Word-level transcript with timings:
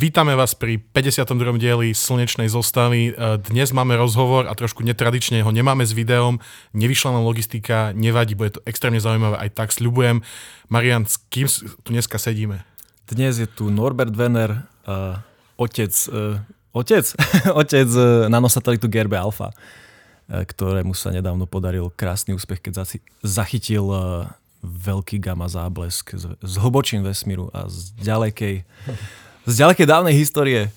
Vítame 0.00 0.32
vás 0.32 0.56
pri 0.56 0.80
52. 0.80 1.60
dieli 1.60 1.92
Slnečnej 1.92 2.48
zostavy. 2.48 3.12
E, 3.12 3.36
dnes 3.36 3.68
máme 3.68 4.00
rozhovor 4.00 4.48
a 4.48 4.56
trošku 4.56 4.80
netradične 4.80 5.44
ho 5.44 5.52
nemáme 5.52 5.84
s 5.84 5.92
videom. 5.92 6.40
Nevyšla 6.72 7.20
nám 7.20 7.28
logistika, 7.28 7.92
nevadí, 7.92 8.32
bude 8.32 8.56
to 8.56 8.64
extrémne 8.64 8.96
zaujímavé, 8.96 9.36
aj 9.36 9.60
tak 9.60 9.68
sľubujem. 9.76 10.24
Marian, 10.72 11.04
s 11.04 11.20
kým 11.28 11.44
tu 11.84 11.92
dneska 11.92 12.16
sedíme? 12.16 12.64
Dnes 13.12 13.36
je 13.36 13.44
tu 13.44 13.68
Norbert 13.68 14.16
Werner, 14.16 14.64
uh, 14.88 15.20
otec, 15.60 15.92
uh, 16.08 16.40
otec, 16.72 17.04
otec 17.60 17.88
uh, 17.92 18.24
nanosatelitu 18.32 18.88
GRB 18.88 19.20
Alpha, 19.20 19.52
uh, 19.52 20.48
ktorému 20.48 20.96
sa 20.96 21.12
nedávno 21.12 21.44
podaril 21.44 21.92
krásny 21.92 22.32
úspech, 22.32 22.64
keď 22.64 22.88
zachytil 23.20 23.84
uh, 23.92 24.32
veľký 24.64 25.20
gamma 25.20 25.52
záblesk 25.52 26.16
z, 26.16 26.40
z 26.40 26.54
hlbočín 26.56 27.04
vesmíru 27.04 27.52
a 27.52 27.68
z 27.68 27.92
ďalekej 28.00 28.64
z 29.46 29.54
ďalekej 29.56 29.86
dávnej 29.88 30.14
histórie. 30.16 30.68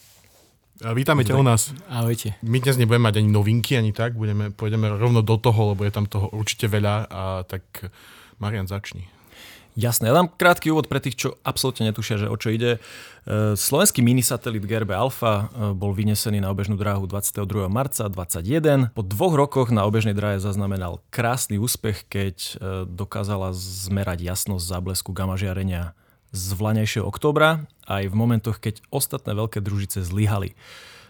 Vítame 0.84 1.24
ťa 1.24 1.40
u 1.40 1.44
nás. 1.46 1.72
Ahojte. 1.88 2.36
My 2.44 2.60
dnes 2.60 2.76
nebudeme 2.76 3.08
mať 3.08 3.24
ani 3.24 3.30
novinky, 3.32 3.80
ani 3.80 3.96
tak. 3.96 4.20
Budeme, 4.20 4.52
pôjdeme 4.52 4.92
rovno 4.92 5.24
do 5.24 5.40
toho, 5.40 5.72
lebo 5.72 5.88
je 5.88 5.94
tam 5.96 6.10
toho 6.10 6.28
určite 6.36 6.68
veľa. 6.68 7.08
A 7.08 7.48
tak 7.48 7.64
Marian, 8.42 8.68
začni. 8.68 9.08
Jasné, 9.74 10.06
ja 10.06 10.14
dám 10.14 10.30
krátky 10.30 10.70
úvod 10.70 10.86
pre 10.86 11.02
tých, 11.02 11.18
čo 11.18 11.30
absolútne 11.42 11.90
netušia, 11.90 12.22
že 12.22 12.28
o 12.30 12.38
čo 12.38 12.54
ide. 12.54 12.78
E, 12.78 13.58
slovenský 13.58 14.06
minisatelit 14.06 14.62
GRB 14.62 14.94
Alpha 14.94 15.50
e, 15.50 15.74
bol 15.74 15.98
vynesený 15.98 16.46
na 16.46 16.54
obežnú 16.54 16.78
dráhu 16.78 17.10
22. 17.10 17.74
marca 17.74 18.06
2021. 18.06 18.94
Po 18.94 19.02
dvoch 19.02 19.34
rokoch 19.34 19.74
na 19.74 19.90
obežnej 19.90 20.14
dráhe 20.14 20.38
zaznamenal 20.38 21.02
krásny 21.10 21.58
úspech, 21.58 22.06
keď 22.06 22.38
e, 22.38 22.52
dokázala 22.86 23.50
zmerať 23.58 24.22
jasnosť 24.22 24.62
záblesku 24.62 25.10
gamma 25.10 25.42
žiarenia 25.42 25.98
z 26.34 26.58
vlanejšieho 26.58 27.06
oktobra 27.06 27.70
aj 27.86 28.10
v 28.10 28.16
momentoch, 28.18 28.58
keď 28.58 28.82
ostatné 28.90 29.38
veľké 29.38 29.62
družice 29.62 30.02
zlyhali. 30.02 30.58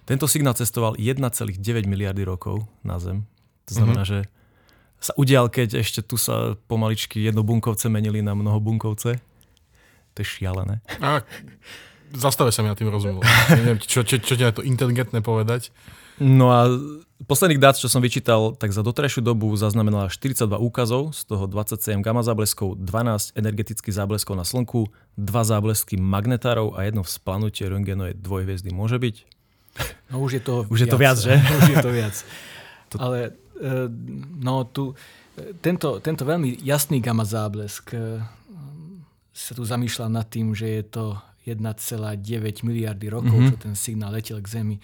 Tento 0.03 0.27
signál 0.27 0.51
cestoval 0.53 0.99
1,9 0.99 1.55
miliardy 1.87 2.27
rokov 2.27 2.67
na 2.83 2.99
Zem. 2.99 3.23
To 3.71 3.79
znamená, 3.79 4.03
mm-hmm. 4.03 4.27
že 4.27 4.31
sa 4.99 5.15
udial, 5.15 5.47
keď 5.47 5.79
ešte 5.79 6.03
tu 6.03 6.19
sa 6.19 6.59
pomaličky 6.67 7.23
jednobunkovce 7.23 7.87
menili 7.87 8.19
na 8.19 8.35
mnohobunkovce. 8.35 9.19
To 10.13 10.17
je 10.19 10.27
šialené. 10.27 10.83
A 10.99 11.23
zastave 12.11 12.51
sa 12.51 12.59
mi 12.63 12.71
na 12.71 12.75
tým 12.75 12.91
rozumel. 12.91 13.23
Neviem, 13.59 13.79
čo, 13.79 14.03
čo, 14.03 14.19
čo, 14.19 14.35
čo 14.35 14.51
to 14.51 14.63
inteligentné 14.63 15.23
povedať. 15.23 15.71
No 16.21 16.53
a 16.53 16.69
posledných 17.25 17.61
dát, 17.61 17.79
čo 17.79 17.87
som 17.89 18.03
vyčítal, 18.03 18.53
tak 18.59 18.75
za 18.75 18.83
doterajšiu 18.83 19.23
dobu 19.23 19.49
zaznamenala 19.55 20.11
42 20.11 20.59
úkazov, 20.59 21.15
z 21.15 21.25
toho 21.25 21.47
27 21.47 22.03
gamma 22.03 22.21
zábleskov, 22.21 22.77
12 22.77 23.33
energetických 23.39 23.95
zábleskov 23.95 24.35
na 24.37 24.45
Slnku, 24.45 24.91
2 25.17 25.25
záblesky 25.25 25.95
magnetárov 25.97 26.75
a 26.75 26.85
jedno 26.85 27.01
vzplanutie 27.01 27.65
röntgenovej 27.71 28.19
dvojhviezdy. 28.19 28.69
Môže 28.75 28.99
byť? 28.99 29.15
No 30.13 30.21
už 30.21 30.37
je 30.37 30.41
to 30.43 30.53
už 30.69 30.85
viac, 30.85 30.85
je 30.85 30.93
to 30.93 30.99
viac 31.01 31.17
že? 31.17 31.33
už 31.33 31.69
je 31.73 31.77
to 31.81 31.91
viac. 31.91 32.15
to... 32.93 32.95
Ale 33.01 33.19
e, 33.57 33.71
no 34.37 34.69
tu, 34.69 34.93
tento, 35.65 35.97
tento 35.97 36.23
veľmi 36.27 36.61
jasný 36.61 37.01
gamma 37.01 37.25
záblesk 37.25 37.97
e, 37.97 38.21
sa 39.33 39.51
tu 39.57 39.65
zamýšľa 39.65 40.13
nad 40.13 40.29
tým, 40.29 40.53
že 40.53 40.69
je 40.69 40.83
to 40.85 41.05
1,9 41.49 42.63
miliardy 42.63 43.09
rokov, 43.09 43.33
mm-hmm. 43.33 43.51
čo 43.57 43.57
ten 43.57 43.73
signál 43.73 44.13
letel 44.13 44.37
k 44.39 44.47
Zemi 44.47 44.77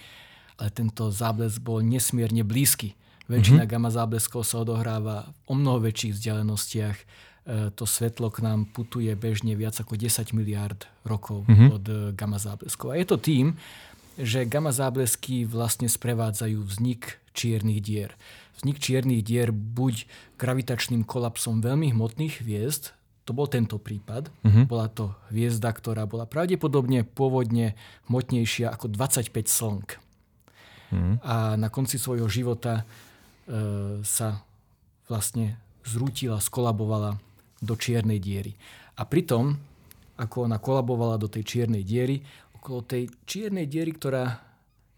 ale 0.60 0.70
tento 0.76 1.08
záblesk 1.08 1.64
bol 1.64 1.80
nesmierne 1.80 2.44
blízky. 2.44 3.00
Väčšina 3.32 3.64
mm-hmm. 3.64 3.72
gamma 3.72 3.90
zábleskov 3.94 4.44
sa 4.44 4.60
odohráva 4.60 5.32
o 5.48 5.54
mnoho 5.56 5.80
väčších 5.86 6.18
vzdialenostiach. 6.18 6.98
E, 6.98 7.06
to 7.72 7.86
svetlo 7.86 8.34
k 8.34 8.44
nám 8.44 8.68
putuje 8.68 9.14
bežne 9.16 9.56
viac 9.56 9.78
ako 9.80 9.96
10 9.96 10.36
miliard 10.36 10.90
rokov 11.06 11.46
mm-hmm. 11.48 11.70
od 11.72 11.84
e, 11.88 11.94
gamma 12.18 12.42
zábleskov. 12.42 12.92
A 12.92 13.00
je 13.00 13.06
to 13.08 13.18
tým, 13.22 13.56
že 14.20 14.50
gamma 14.50 14.76
záblesky 14.76 15.48
vlastne 15.48 15.88
sprevádzajú 15.88 16.60
vznik 16.60 17.22
čiernych 17.32 17.80
dier. 17.80 18.18
Vznik 18.60 18.82
čiernych 18.84 19.24
dier 19.24 19.56
buď 19.56 20.10
gravitačným 20.36 21.08
kolapsom 21.08 21.64
veľmi 21.64 21.96
hmotných 21.96 22.44
hviezd, 22.44 22.98
to 23.30 23.32
bol 23.38 23.46
tento 23.46 23.78
prípad. 23.78 24.34
Mm-hmm. 24.42 24.66
Bola 24.66 24.90
to 24.90 25.14
hviezda, 25.30 25.70
ktorá 25.70 26.10
bola 26.10 26.26
pravdepodobne 26.26 27.06
pôvodne 27.06 27.78
hmotnejšia 28.10 28.74
ako 28.74 28.90
25 28.90 29.30
slnk. 29.46 30.09
Mm. 30.90 31.22
A 31.22 31.54
na 31.56 31.70
konci 31.70 32.02
svojho 32.02 32.26
života 32.30 32.82
e, 32.82 32.84
sa 34.02 34.42
vlastne 35.10 35.58
zrútila, 35.86 36.38
skolabovala 36.42 37.18
do 37.60 37.74
čiernej 37.76 38.22
diery. 38.22 38.56
A 38.98 39.06
pritom, 39.06 39.58
ako 40.20 40.50
ona 40.50 40.62
kolabovala 40.62 41.16
do 41.18 41.32
tej 41.32 41.44
čiernej 41.46 41.84
diery, 41.84 42.22
okolo 42.56 42.84
tej 42.84 43.08
čiernej 43.24 43.66
diery, 43.66 43.96
ktorá 43.96 44.44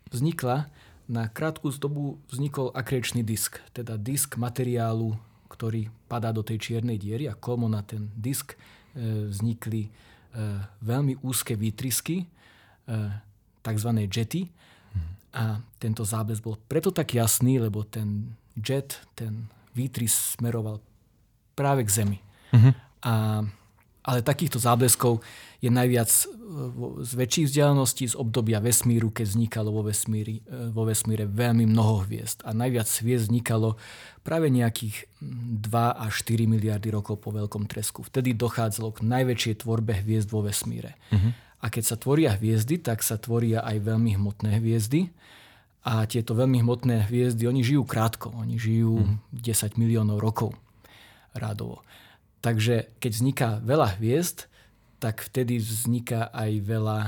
vznikla, 0.10 0.68
na 1.12 1.28
krátku 1.28 1.68
dobu 1.76 2.24
vznikol 2.32 2.72
akrečný 2.72 3.20
disk, 3.20 3.60
teda 3.76 4.00
disk 4.00 4.40
materiálu, 4.40 5.20
ktorý 5.52 5.92
padá 6.08 6.32
do 6.32 6.40
tej 6.40 6.58
čiernej 6.72 6.96
diery 6.96 7.28
a 7.28 7.36
kolmo 7.36 7.68
na 7.68 7.84
ten 7.84 8.08
disk 8.16 8.56
e, 8.56 9.28
vznikli 9.28 9.88
e, 9.88 9.90
veľmi 10.80 11.20
úzke 11.20 11.60
výtrysky, 11.60 12.24
e, 12.24 12.26
tzv. 13.60 13.90
jety, 14.08 14.48
a 15.32 15.64
tento 15.80 16.04
záblesk 16.04 16.44
bol 16.44 16.60
preto 16.68 16.92
tak 16.92 17.16
jasný, 17.16 17.60
lebo 17.60 17.88
ten 17.88 18.36
jet, 18.60 19.00
ten 19.16 19.48
výtrys 19.72 20.36
smeroval 20.36 20.84
práve 21.56 21.88
k 21.88 22.04
Zemi. 22.04 22.20
Uh-huh. 22.52 22.74
A, 23.08 23.14
ale 24.04 24.20
takýchto 24.26 24.60
zábleskov 24.60 25.24
je 25.64 25.70
najviac 25.72 26.10
e, 26.10 26.24
z 27.06 27.12
väčších 27.16 27.48
vzdialeností 27.48 28.06
z 28.12 28.20
obdobia 28.20 28.60
vesmíru, 28.60 29.14
keď 29.14 29.26
vznikalo 29.30 29.70
vo 29.72 29.88
vesmíri, 29.88 30.44
e, 30.44 30.74
vo 30.74 30.84
vesmíre 30.84 31.30
veľmi 31.30 31.70
mnoho 31.70 32.04
hviezd. 32.04 32.44
A 32.44 32.52
najviac 32.52 32.90
hviezd 32.90 33.32
vznikalo 33.32 33.80
práve 34.26 34.52
nejakých 34.52 35.08
2 35.22 35.72
až 35.96 36.14
4 36.28 36.50
miliardy 36.50 36.92
rokov 36.92 37.24
po 37.24 37.32
veľkom 37.32 37.70
tresku. 37.72 38.04
Vtedy 38.04 38.36
dochádzalo 38.36 38.92
k 39.00 39.06
najväčšej 39.06 39.64
tvorbe 39.64 40.04
hviezd 40.04 40.28
vo 40.28 40.44
vesmíre. 40.44 41.00
Uh-huh. 41.14 41.32
A 41.62 41.70
keď 41.70 41.84
sa 41.86 41.96
tvoria 41.96 42.34
hviezdy, 42.34 42.82
tak 42.82 43.06
sa 43.06 43.22
tvoria 43.22 43.62
aj 43.62 43.86
veľmi 43.86 44.18
hmotné 44.18 44.58
hviezdy. 44.58 45.14
A 45.82 46.06
tieto 46.06 46.38
veľmi 46.38 46.62
hmotné 46.62 47.10
hviezdy, 47.10 47.46
oni 47.46 47.62
žijú 47.66 47.86
krátko. 47.86 48.34
Oni 48.38 48.58
žijú 48.58 49.02
mm. 49.02 49.18
10 49.34 49.82
miliónov 49.82 50.22
rokov 50.22 50.54
rádovo. 51.34 51.82
Takže 52.42 52.98
keď 52.98 53.12
vzniká 53.14 53.50
veľa 53.62 53.98
hviezd, 54.02 54.50
tak 55.02 55.22
vtedy 55.26 55.58
vzniká 55.58 56.30
aj 56.30 56.52
veľa 56.62 57.00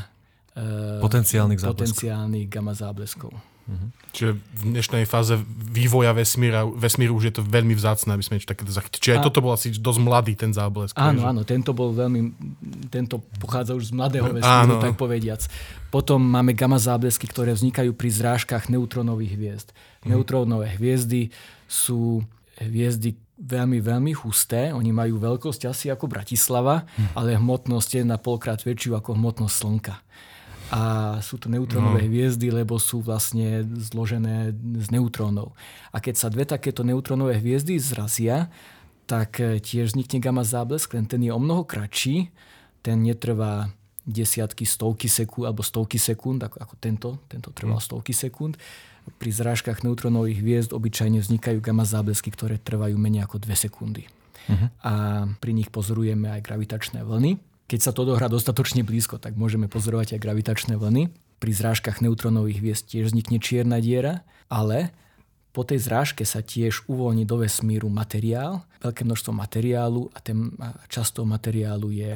e, 0.58 1.02
potenciálnych, 1.02 1.62
potenciálnych 1.62 2.50
gamma 2.50 2.74
zábleskov. 2.74 3.53
Mm-hmm. 3.63 3.90
Čiže 4.13 4.31
v 4.35 4.62
dnešnej 4.75 5.03
fáze 5.07 5.40
vývoja 5.72 6.12
vesmíra, 6.12 6.68
vesmíru 6.68 7.16
už 7.16 7.31
je 7.31 7.34
to 7.40 7.44
veľmi 7.47 7.72
vzácne, 7.74 8.12
aby 8.12 8.22
sme 8.22 8.38
niečo 8.38 8.51
také 8.51 8.68
zachytili. 8.68 9.00
Čiže 9.00 9.13
aj 9.18 9.22
a... 9.24 9.25
toto 9.25 9.40
bol 9.40 9.56
asi 9.56 9.72
dosť 9.72 10.00
mladý 10.03 10.34
ten 10.35 10.51
záblesk. 10.51 10.94
Áno, 11.00 11.24
že... 11.24 11.28
áno, 11.31 11.41
tento 11.47 11.72
bol 11.72 11.96
veľmi, 11.96 12.35
tento 12.91 13.24
pochádza 13.40 13.72
už 13.74 13.90
z 13.90 13.94
mladého 13.96 14.28
vesmíru, 14.29 14.75
áno. 14.78 14.84
tak 14.84 15.00
povediac. 15.00 15.47
Potom 15.88 16.19
máme 16.19 16.51
gamma 16.51 16.75
záblesky, 16.75 17.24
ktoré 17.25 17.56
vznikajú 17.56 17.96
pri 17.96 18.09
zrážkach 18.12 18.68
neutronových 18.68 19.34
hviezd. 19.40 19.68
Mm. 20.03 20.13
Neutrónové 20.13 20.75
hviezdy 20.75 21.31
sú 21.66 22.22
hviezdy 22.59 23.16
veľmi, 23.40 23.80
veľmi 23.80 24.12
husté. 24.13 24.75
Oni 24.75 24.91
majú 24.91 25.24
veľkosť 25.24 25.72
asi 25.72 25.88
ako 25.88 26.12
Bratislava, 26.12 26.84
mm. 26.84 27.16
ale 27.16 27.40
hmotnosť 27.40 27.90
je 27.97 28.03
na 28.03 28.19
polkrát 28.19 28.59
väčšiu 28.59 29.00
ako 29.00 29.16
hmotnosť 29.16 29.56
Slnka 29.56 29.95
a 30.72 31.18
sú 31.19 31.35
to 31.41 31.51
neutrónové 31.51 32.06
no. 32.06 32.07
hviezdy, 32.07 32.47
lebo 32.53 32.79
sú 32.79 33.03
vlastne 33.03 33.68
zložené 33.68 34.56
z 34.79 34.88
neutrónov. 34.94 35.51
A 35.91 36.00
keď 36.00 36.16
sa 36.16 36.28
dve 36.31 36.47
takéto 36.47 36.88
neutrónové 36.88 37.41
hviezdy 37.41 37.75
zrazia, 37.81 38.47
tak 39.04 39.44
e, 39.44 39.60
tiež 39.60 39.94
vznikne 39.94 40.24
gamma 40.24 40.48
záblesk, 40.48 40.95
len 40.95 41.04
ten 41.04 41.19
je 41.19 41.31
o 41.33 41.39
mnoho 41.42 41.68
kratší, 41.68 42.31
ten 42.80 43.04
netrvá 43.04 43.71
desiatky, 44.07 44.63
stovky 44.68 45.07
sekúnd, 45.07 45.48
alebo 45.48 45.63
stovky 45.63 46.00
sekúnd, 46.00 46.44
ako, 46.44 46.57
ako 46.60 46.74
tento, 46.80 47.09
tento 47.27 47.50
trval 47.51 47.80
mm. 47.80 47.88
stovky 47.88 48.12
sekúnd. 48.16 48.59
Pri 49.19 49.31
zrážkach 49.36 49.83
neutrónových 49.83 50.39
hviezd 50.39 50.71
obyčajne 50.71 51.19
vznikajú 51.19 51.59
gamma 51.59 51.83
záblesky, 51.83 52.31
ktoré 52.31 52.56
trvajú 52.56 52.95
menej 52.95 53.27
ako 53.27 53.44
2 53.44 53.68
sekundy. 53.68 54.07
Uh-huh. 54.48 54.68
A 54.83 54.94
pri 55.39 55.51
nich 55.56 55.71
pozorujeme 55.71 56.27
aj 56.31 56.44
gravitačné 56.44 57.04
vlny 57.04 57.39
keď 57.74 57.90
sa 57.90 57.90
to 57.90 58.06
dohrá 58.06 58.30
dostatočne 58.30 58.86
blízko, 58.86 59.18
tak 59.18 59.34
môžeme 59.34 59.66
pozorovať 59.66 60.14
aj 60.14 60.22
gravitačné 60.22 60.78
vlny. 60.78 61.10
Pri 61.42 61.52
zrážkach 61.58 62.06
neutrónových 62.06 62.62
hviezd 62.62 62.86
tiež 62.86 63.10
vznikne 63.10 63.42
čierna 63.42 63.81
diera, 63.81 64.22
ale 64.46 64.94
po 65.58 65.66
tej 65.66 65.81
zrážke 65.81 66.22
sa 66.22 66.46
tiež 66.46 66.86
uvoľní 66.86 67.25
do 67.25 67.42
vesmíru 67.42 67.90
materiál, 67.90 68.62
veľké 68.78 69.02
množstvo 69.10 69.34
materiálu 69.34 70.06
a 70.14 70.22
ten 70.22 70.54
časť 70.86 71.18
toho 71.18 71.25
materiálu 71.25 71.90
je 71.90 72.14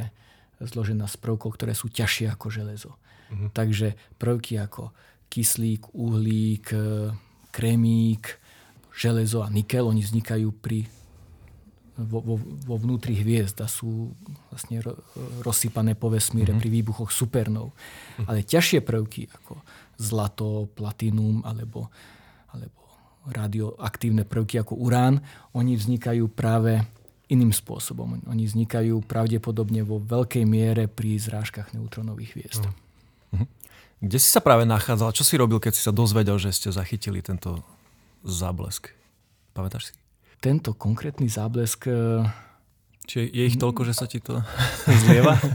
zložená 0.61 1.09
z 1.09 1.17
prvkov, 1.25 1.57
ktoré 1.57 1.73
sú 1.73 1.89
ťažšie 1.89 2.29
ako 2.37 2.53
železo. 2.53 2.93
Mhm. 3.33 3.57
Takže 3.57 3.97
prvky 4.21 4.61
ako 4.61 4.93
kyslík, 5.33 5.89
uhlík, 5.97 6.69
e, 6.69 7.17
krémík, 7.49 8.37
železo 8.93 9.41
a 9.41 9.49
nikel, 9.49 9.89
oni 9.89 10.05
vznikajú 10.05 10.53
pri 10.61 10.85
vo, 11.97 12.21
vo, 12.21 12.35
vo 12.39 12.75
vnútri 12.77 13.17
hviezd 13.17 13.57
a 13.65 13.67
sú 13.67 14.13
vlastne 14.53 14.85
rozsypané 15.41 15.97
po 15.97 16.13
vesmíre 16.13 16.53
mm-hmm. 16.53 16.61
pri 16.61 16.69
výbuchoch 16.69 17.09
supernov. 17.09 17.73
Mm-hmm. 17.73 18.25
Ale 18.29 18.45
ťažšie 18.45 18.79
prvky 18.85 19.33
ako 19.33 19.57
zlato, 19.97 20.69
platinum 20.77 21.41
alebo, 21.41 21.89
alebo 22.53 22.81
radioaktívne 23.33 24.29
prvky 24.29 24.61
ako 24.61 24.77
urán, 24.77 25.25
oni 25.57 25.73
vznikajú 25.73 26.29
práve 26.29 26.85
iným 27.27 27.51
spôsobom. 27.51 28.23
Oni 28.29 28.47
vznikajú 28.47 29.03
pravdepodobne 29.03 29.83
vo 29.83 29.99
veľkej 29.99 30.45
miere 30.47 30.85
pri 30.87 31.19
zrážkach 31.19 31.75
neutronových 31.75 32.31
hviezd. 32.37 32.63
Mm. 33.33 33.49
Kde 33.97 34.17
si 34.21 34.29
sa 34.29 34.45
práve 34.45 34.63
nachádzal? 34.69 35.09
Čo 35.09 35.25
si 35.25 35.35
robil, 35.41 35.57
keď 35.57 35.73
si 35.73 35.81
sa 35.81 35.89
dozvedel, 35.89 36.37
že 36.37 36.53
ste 36.53 36.69
zachytili 36.69 37.25
tento 37.25 37.65
záblesk? 38.21 38.93
Pamätáš 39.57 39.91
si? 39.91 39.93
Tento 40.37 40.73
konkrétny 40.77 41.27
záblesk... 41.29 41.89
E, 41.89 42.23
Čiže 43.07 43.23
je 43.31 43.43
ich 43.47 43.57
toľko, 43.57 43.81
že 43.87 43.93
sa 43.95 44.05
ti 44.05 44.19
to 44.19 44.41
zlieva? 45.05 45.37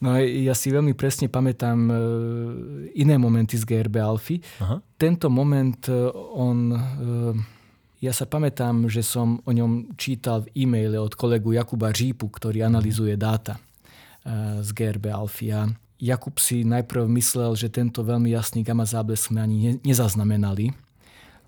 No 0.00 0.16
ja 0.16 0.56
si 0.56 0.72
veľmi 0.72 0.96
presne 0.96 1.28
pamätám 1.28 1.76
e, 1.76 1.94
iné 2.96 3.20
momenty 3.20 3.60
z 3.60 3.68
GRB 3.68 4.00
Alfy. 4.00 4.40
Aha. 4.64 4.80
Tento 4.96 5.28
moment, 5.28 5.76
e, 5.92 6.08
on... 6.32 6.72
Ja 8.00 8.16
sa 8.16 8.24
pamätám, 8.24 8.88
že 8.88 9.04
som 9.04 9.44
o 9.44 9.52
ňom 9.52 9.92
čítal 10.00 10.48
v 10.48 10.64
e-maile 10.64 10.96
od 10.96 11.12
kolegu 11.12 11.52
Jakuba 11.52 11.92
Žípu, 11.92 12.32
ktorý 12.32 12.64
analizuje 12.64 13.12
dáta 13.12 13.60
z 14.64 14.68
GRB 14.72 15.12
Alfy. 15.12 15.52
A 15.52 15.68
Jakub 16.00 16.40
si 16.40 16.64
najprv 16.64 17.04
myslel, 17.20 17.52
že 17.60 17.68
tento 17.68 18.00
veľmi 18.00 18.32
jasný 18.32 18.64
gamma 18.64 18.88
záblesk 18.88 19.28
sme 19.28 19.44
ani 19.44 19.76
nezaznamenali, 19.84 20.72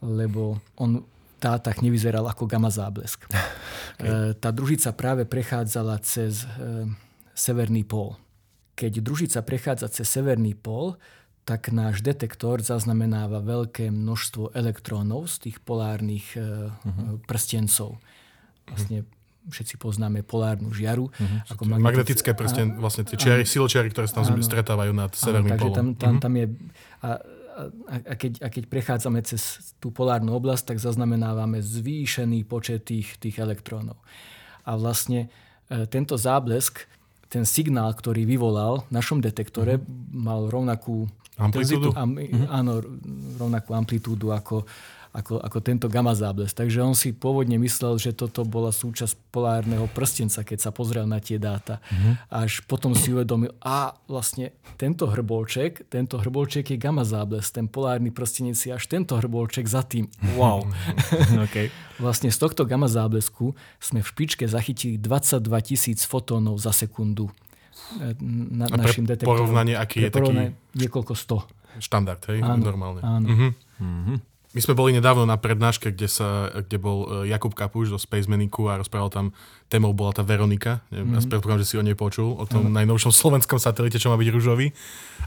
lebo 0.04 0.60
on 0.76 1.00
v 1.42 1.50
dátach 1.50 1.82
nevyzeral 1.82 2.22
ako 2.30 2.46
gamma 2.46 2.70
záblesk. 2.70 3.26
Okay. 3.26 4.38
Tá 4.42 4.54
družica 4.54 4.94
práve 4.94 5.26
prechádzala 5.26 5.98
cez 6.06 6.46
severný 7.34 7.82
pól. 7.82 8.14
Keď 8.78 9.02
družica 9.02 9.40
prechádza 9.42 9.90
cez 9.90 10.08
severný 10.08 10.54
pol, 10.54 10.96
tak 11.42 11.74
náš 11.74 12.06
detektor 12.06 12.62
zaznamenáva 12.62 13.42
veľké 13.42 13.90
množstvo 13.90 14.54
elektrónov 14.54 15.26
z 15.26 15.50
tých 15.50 15.56
polárnych 15.58 16.38
uh-huh. 16.38 17.18
prstencov. 17.26 17.98
Vlastne 18.70 19.02
všetci 19.50 19.74
poznáme 19.74 20.22
polárnu 20.22 20.70
žiaru. 20.70 21.10
Uh-huh. 21.10 21.50
Ako 21.50 21.66
magnetické, 21.66 21.82
magnetické 21.82 22.30
prsten, 22.38 22.66
vlastne 22.78 23.02
tie 23.02 23.18
čiary, 23.18 23.42
siločiary, 23.42 23.90
ktoré 23.90 24.06
sa 24.06 24.22
tam 24.22 24.38
áno, 24.38 24.38
stretávajú 24.38 24.92
nad 24.94 25.10
severným 25.18 25.58
polom. 25.58 25.74
Tam, 25.74 25.88
tam, 25.98 26.12
uh-huh. 26.14 26.22
tam 26.22 26.32
je, 26.38 26.46
a, 27.02 27.10
a, 27.52 27.96
a, 28.00 28.14
keď, 28.16 28.32
a 28.42 28.48
keď 28.48 28.64
prechádzame 28.72 29.20
cez 29.22 29.74
tú 29.78 29.92
polárnu 29.92 30.32
oblasť, 30.32 30.74
tak 30.74 30.78
zaznamenávame 30.80 31.60
zvýšený 31.60 32.48
počet 32.48 32.88
tých, 32.88 33.20
tých 33.20 33.36
elektrónov. 33.38 34.00
A 34.64 34.74
vlastne 34.80 35.28
e, 35.68 35.84
tento 35.86 36.16
záblesk 36.16 36.88
ten 37.32 37.48
signál, 37.48 37.96
ktorý 37.96 38.28
vyvolal 38.28 38.84
v 38.84 38.90
našom 38.92 39.24
detektore, 39.24 39.80
mm-hmm. 39.80 40.12
mal 40.12 40.52
rovnakú 40.52 41.08
amplitúdu. 41.40 41.96
Am, 41.96 42.12
mm-hmm. 42.12 42.44
Áno, 42.52 42.84
rovnakú 43.40 43.72
amplitúdu 43.72 44.36
ako, 44.36 44.68
ako, 45.12 45.44
ako 45.44 45.58
tento 45.60 45.86
gamma 45.92 46.16
záblesk. 46.16 46.56
Takže 46.56 46.80
on 46.80 46.96
si 46.96 47.12
pôvodne 47.12 47.60
myslel, 47.60 48.00
že 48.00 48.16
toto 48.16 48.48
bola 48.48 48.72
súčasť 48.72 49.28
polárneho 49.28 49.84
prstenca, 49.92 50.40
keď 50.40 50.58
sa 50.58 50.70
pozrel 50.72 51.04
na 51.04 51.20
tie 51.20 51.36
dáta. 51.36 51.84
Mm-hmm. 51.84 52.14
Až 52.32 52.64
potom 52.64 52.96
si 52.96 53.12
uvedomil, 53.12 53.52
a 53.60 53.92
vlastne 54.08 54.56
tento 54.80 55.04
hrbolček, 55.04 55.84
tento 55.92 56.16
hrbolček 56.16 56.72
je 56.72 56.80
gamma 56.80 57.04
záblesk, 57.04 57.52
ten 57.52 57.68
polárny 57.68 58.08
prstenec 58.08 58.56
je 58.56 58.72
až 58.72 58.84
tento 58.88 59.20
hrbolček 59.20 59.68
za 59.68 59.84
tým. 59.84 60.08
Wow. 60.32 60.64
okay. 61.46 61.68
Vlastne 62.00 62.32
z 62.32 62.40
tohto 62.40 62.64
gamma 62.64 62.88
záblesku 62.88 63.52
sme 63.84 64.00
v 64.00 64.08
špičke 64.08 64.48
zachytili 64.48 64.96
22 64.96 65.44
tisíc 65.60 66.08
fotónov 66.08 66.56
za 66.56 66.72
sekundu 66.72 67.28
e, 68.00 68.16
na, 68.24 68.64
a 68.64 68.80
našim 68.80 69.04
detektorom. 69.04 69.44
porovnanie, 69.44 69.76
aký 69.76 70.08
je 70.08 70.10
taký... 70.10 70.56
Niekoľko 70.72 71.12
sto. 71.12 71.44
Štandard, 71.76 72.20
hej? 72.32 72.40
Áno, 72.40 72.64
Normálne. 72.64 73.00
Áno. 73.04 73.28
Uh-huh. 73.28 73.52
My 74.52 74.60
sme 74.60 74.76
boli 74.76 74.92
nedávno 74.92 75.24
na 75.24 75.40
prednáške, 75.40 75.96
kde, 75.96 76.12
sa, 76.12 76.52
kde 76.52 76.76
bol 76.76 77.24
e, 77.24 77.32
Jakub 77.32 77.56
Kapuš 77.56 77.88
zo 77.88 77.96
Space 77.96 78.28
Manicu 78.28 78.68
a 78.68 78.76
rozprával 78.76 79.08
tam, 79.08 79.26
témou 79.72 79.96
bola 79.96 80.12
tá 80.12 80.20
Veronika. 80.20 80.84
Mm-hmm. 80.92 81.12
Ja 81.16 81.20
mhm. 81.24 81.30
predpokladám, 81.32 81.62
že 81.64 81.68
si 81.72 81.76
o 81.80 81.84
nej 81.84 81.96
počul, 81.96 82.36
o 82.36 82.44
tom 82.44 82.68
mm-hmm. 82.68 82.84
najnovšom 82.84 83.12
slovenskom 83.20 83.56
satelite, 83.56 83.96
čo 83.96 84.12
má 84.12 84.20
byť 84.20 84.28
ružový. 84.28 84.76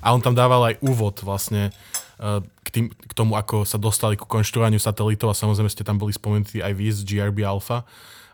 A 0.06 0.14
on 0.14 0.22
tam 0.22 0.38
dával 0.38 0.62
aj 0.70 0.76
úvod 0.86 1.26
vlastne 1.26 1.74
e, 2.22 2.42
k, 2.46 2.68
tým, 2.70 2.86
k 2.94 3.12
tomu, 3.18 3.34
ako 3.34 3.66
sa 3.66 3.82
dostali 3.82 4.14
ku 4.14 4.30
konštruovaniu 4.30 4.78
satelitov 4.78 5.34
a 5.34 5.36
samozrejme 5.36 5.74
ste 5.74 5.82
tam 5.82 5.98
boli 5.98 6.14
spomenutí 6.14 6.62
aj 6.62 6.74
vy 6.78 6.94
z 6.94 7.02
GRB 7.02 7.50
Alpha. 7.50 7.82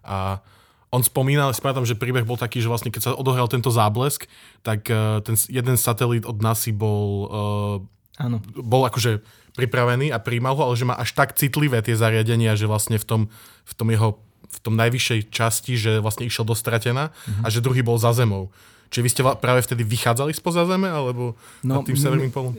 A 0.04 0.44
on 0.92 1.00
spomínal, 1.08 1.56
si 1.56 1.64
pamätám, 1.64 1.88
že 1.88 1.96
príbeh 1.96 2.28
bol 2.28 2.36
taký, 2.36 2.60
že 2.60 2.68
vlastne 2.68 2.92
keď 2.92 3.02
sa 3.02 3.12
odohral 3.16 3.48
tento 3.48 3.72
záblesk, 3.72 4.28
tak 4.60 4.92
uh, 4.92 5.24
ten 5.24 5.40
jeden 5.48 5.80
satelit 5.80 6.28
od 6.28 6.44
NASA 6.44 6.68
bol, 6.76 7.32
uh, 8.20 8.42
bol 8.60 8.84
akože 8.90 9.22
pripravený 9.56 10.12
a 10.12 10.20
príjmal 10.20 10.56
ho, 10.56 10.72
ale 10.72 10.76
že 10.80 10.88
má 10.88 10.96
až 10.96 11.16
tak 11.16 11.36
citlivé 11.36 11.84
tie 11.84 11.96
zariadenia, 11.96 12.56
že 12.56 12.68
vlastne 12.68 12.96
v 13.00 13.06
tom, 13.06 13.22
v 13.68 13.74
tom 13.76 13.88
jeho 13.92 14.20
v 14.52 14.60
tom 14.60 14.76
najvyššej 14.76 15.32
časti, 15.32 15.80
že 15.80 16.04
vlastne 16.04 16.28
išiel 16.28 16.44
do 16.44 16.52
stratená 16.52 17.16
mm-hmm. 17.16 17.44
a 17.44 17.48
že 17.48 17.64
druhý 17.64 17.80
bol 17.80 17.96
za 17.96 18.12
zemou. 18.12 18.52
Čiže 18.92 19.04
vy 19.08 19.10
ste 19.16 19.22
práve 19.40 19.64
vtedy 19.64 19.88
vychádzali 19.88 20.36
spoza 20.36 20.68
Zeme, 20.68 20.92
alebo 20.92 21.40
no, 21.64 21.80
nad 21.80 21.88
tým 21.88 21.96
severným 21.96 22.28
polom? 22.28 22.52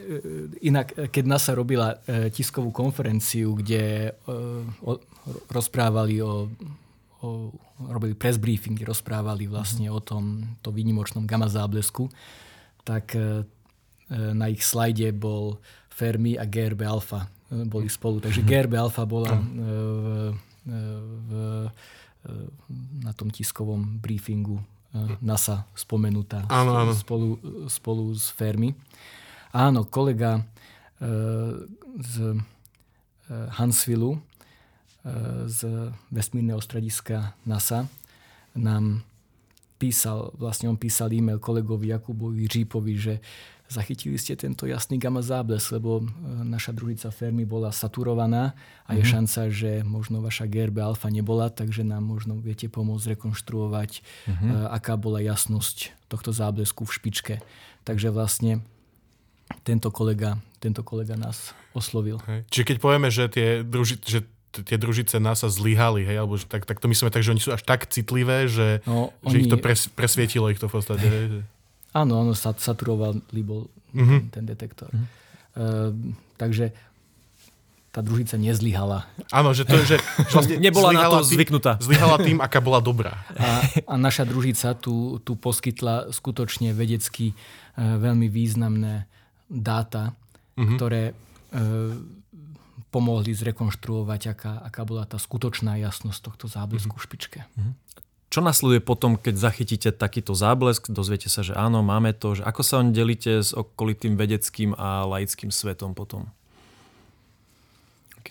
Inak, 0.64 1.12
keď 1.12 1.24
NASA 1.28 1.52
robila 1.52 2.00
e, 2.08 2.32
tiskovú 2.32 2.72
konferenciu, 2.72 3.52
kde 3.52 4.16
e, 4.16 4.32
o, 4.80 4.96
rozprávali 5.52 6.24
o, 6.24 6.48
o 7.20 7.52
robili 7.92 8.16
press 8.16 8.40
briefingy, 8.40 8.80
rozprávali 8.88 9.44
vlastne 9.44 9.92
mm-hmm. 9.92 10.00
o 10.00 10.08
tom 10.08 10.24
to 10.64 10.72
výnimočnom 10.72 11.28
gamma 11.28 11.52
záblesku, 11.52 12.08
tak 12.80 13.12
e, 13.12 13.44
e, 13.44 13.61
na 14.10 14.48
ich 14.48 14.64
slajde 14.64 15.12
bol 15.12 15.60
Fermi 15.92 16.40
a 16.40 16.48
GRB 16.48 16.82
Alpha 16.82 17.28
e, 17.52 17.64
boli 17.68 17.88
spolu. 17.88 18.18
Takže 18.20 18.42
GRB 18.42 18.74
Alpha 18.80 19.04
bola 19.04 19.36
v, 19.36 20.32
v, 21.28 21.30
na 23.02 23.12
tom 23.12 23.30
tiskovom 23.30 23.98
briefingu 23.98 24.62
NASA 25.24 25.64
spomenutá 25.72 26.44
áno, 26.52 26.76
áno. 26.76 26.92
Spolu, 26.92 27.40
spolu 27.66 28.12
s 28.12 28.28
Fermi. 28.28 28.76
Áno, 29.50 29.88
kolega 29.88 30.44
z 31.96 32.36
Hansvillu 33.32 34.20
z 35.48 35.58
vesmírneho 36.12 36.60
strediska 36.62 37.34
NASA 37.42 37.90
nám 38.54 39.02
písal, 39.82 40.30
vlastne 40.38 40.70
on 40.70 40.78
písal 40.78 41.10
e-mail 41.10 41.42
kolegovi 41.42 41.90
Jakubovi 41.90 42.46
Řípovi, 42.46 42.94
že 42.94 43.14
zachytili 43.72 44.20
ste 44.20 44.36
tento 44.36 44.68
jasný 44.68 45.00
gamma 45.00 45.24
zábles, 45.24 45.72
lebo 45.72 46.04
e, 46.04 46.04
naša 46.44 46.76
družica 46.76 47.08
Fermi 47.08 47.48
bola 47.48 47.72
saturovaná 47.72 48.52
a 48.84 48.92
je 48.92 49.00
mm-hmm. 49.00 49.12
šanca, 49.16 49.40
že 49.48 49.70
možno 49.82 50.20
vaša 50.20 50.44
GRB 50.44 50.84
alfa 50.84 51.08
nebola, 51.08 51.48
takže 51.48 51.80
nám 51.80 52.04
možno 52.04 52.36
viete 52.36 52.68
pomôcť 52.68 53.16
rekonštruovať, 53.16 53.90
mm-hmm. 54.04 54.68
aká 54.68 55.00
bola 55.00 55.24
jasnosť 55.24 55.96
tohto 56.12 56.36
záblesku 56.36 56.84
v 56.84 56.92
špičke. 56.92 57.34
Takže 57.88 58.12
vlastne 58.12 58.60
tento 59.64 59.88
kolega, 59.88 60.36
tento 60.60 60.84
kolega 60.84 61.16
nás 61.16 61.56
oslovil. 61.72 62.20
Hej. 62.28 62.44
Čiže 62.52 62.64
keď 62.68 62.76
povieme, 62.78 63.08
že 63.08 63.32
tie, 63.32 63.48
druži, 63.64 63.96
že 64.04 64.28
tie 64.52 64.76
družice 64.76 65.16
NASA 65.16 65.48
zlyhali, 65.48 66.04
hej, 66.04 66.20
alebo 66.20 66.36
že 66.36 66.44
tak, 66.44 66.68
tak 66.68 66.76
to 66.76 66.86
myslíme 66.92 67.08
tak, 67.08 67.24
že 67.24 67.32
oni 67.32 67.40
sú 67.40 67.56
až 67.56 67.64
tak 67.64 67.88
citlivé, 67.88 68.44
že, 68.52 68.84
no, 68.84 69.08
že 69.24 69.40
oni... 69.40 69.42
ich 69.44 69.48
to 69.48 69.56
pres, 69.56 69.88
presvietilo 69.88 70.52
ich 70.52 70.60
to 70.60 70.68
v 70.68 70.74
podstate. 70.76 71.06
Hej. 71.08 71.26
Áno, 71.92 72.24
áno, 72.24 72.32
saturovaný 72.36 73.42
bol 73.44 73.68
mm-hmm. 73.92 74.20
ten 74.32 74.44
detektor. 74.48 74.88
Mm-hmm. 74.88 75.08
Uh, 75.52 75.90
takže 76.40 76.72
tá 77.92 78.00
družica 78.00 78.40
nezlyhala. 78.40 79.04
Áno, 79.28 79.52
že 79.52 79.68
to 79.68 79.76
je, 79.84 79.84
že, 79.84 79.96
že 80.00 80.32
vlastne 80.36 80.56
nebola 80.56 80.96
na 80.96 81.12
to 81.12 81.20
tým, 81.20 81.36
zvyknutá. 81.36 81.76
Zlyhala 81.76 82.16
tým, 82.16 82.40
aká 82.40 82.64
bola 82.64 82.80
dobrá. 82.80 83.20
A, 83.36 83.68
a 83.84 83.94
naša 84.00 84.24
družica 84.24 84.72
tu, 84.72 85.20
tu 85.20 85.36
poskytla 85.36 86.08
skutočne 86.08 86.72
vedecky 86.72 87.36
uh, 87.36 88.00
veľmi 88.00 88.32
významné 88.32 89.04
dáta, 89.44 90.16
mm-hmm. 90.56 90.76
ktoré 90.80 91.12
uh, 91.12 91.92
pomohli 92.92 93.32
zrekonštruovať, 93.32 94.20
aká, 94.36 94.52
aká 94.68 94.84
bola 94.84 95.08
tá 95.08 95.16
skutočná 95.16 95.80
jasnosť 95.80 96.20
tohto 96.28 96.46
záblesku 96.48 96.92
v 96.96 97.04
špičke. 97.08 97.40
Mhm. 97.56 97.72
Čo 98.32 98.40
nasleduje 98.40 98.80
potom, 98.80 99.20
keď 99.20 99.34
zachytíte 99.36 99.92
takýto 99.92 100.32
záblesk, 100.32 100.88
dozviete 100.88 101.28
sa, 101.28 101.44
že 101.44 101.52
áno, 101.52 101.84
máme 101.84 102.16
to, 102.16 102.40
že 102.40 102.48
ako 102.48 102.64
sa 102.64 102.80
on 102.80 102.96
delíte 102.96 103.44
s 103.44 103.52
okolitým 103.52 104.16
vedeckým 104.16 104.72
a 104.72 105.04
laickým 105.04 105.52
svetom 105.52 105.92
potom? 105.92 106.32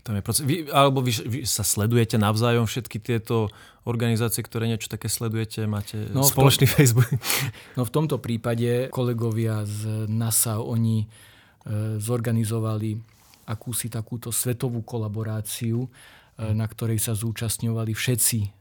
Tam 0.02 0.18
je 0.18 0.26
proces. 0.26 0.42
Vy, 0.42 0.66
alebo 0.74 1.06
vy, 1.06 1.14
vy 1.14 1.40
sa 1.46 1.62
sledujete 1.62 2.18
navzájom 2.18 2.66
všetky 2.66 2.98
tieto 2.98 3.54
organizácie, 3.86 4.42
ktoré 4.42 4.66
niečo 4.66 4.90
také 4.90 5.06
sledujete? 5.06 5.70
Máte 5.70 6.10
no, 6.10 6.26
spoločný 6.26 6.66
tom, 6.66 6.74
Facebook? 6.74 7.06
No 7.78 7.86
v 7.86 7.94
tomto 7.94 8.18
prípade 8.18 8.90
kolegovia 8.90 9.62
z 9.62 10.10
NASA, 10.10 10.58
oni 10.58 11.06
e, 11.06 11.08
zorganizovali 12.02 12.98
akúsi 13.46 13.94
takúto 13.94 14.34
svetovú 14.34 14.82
kolaboráciu, 14.82 15.86
e, 15.86 15.90
na 16.50 16.66
ktorej 16.66 16.98
sa 16.98 17.14
zúčastňovali 17.14 17.94
všetci 17.94 18.61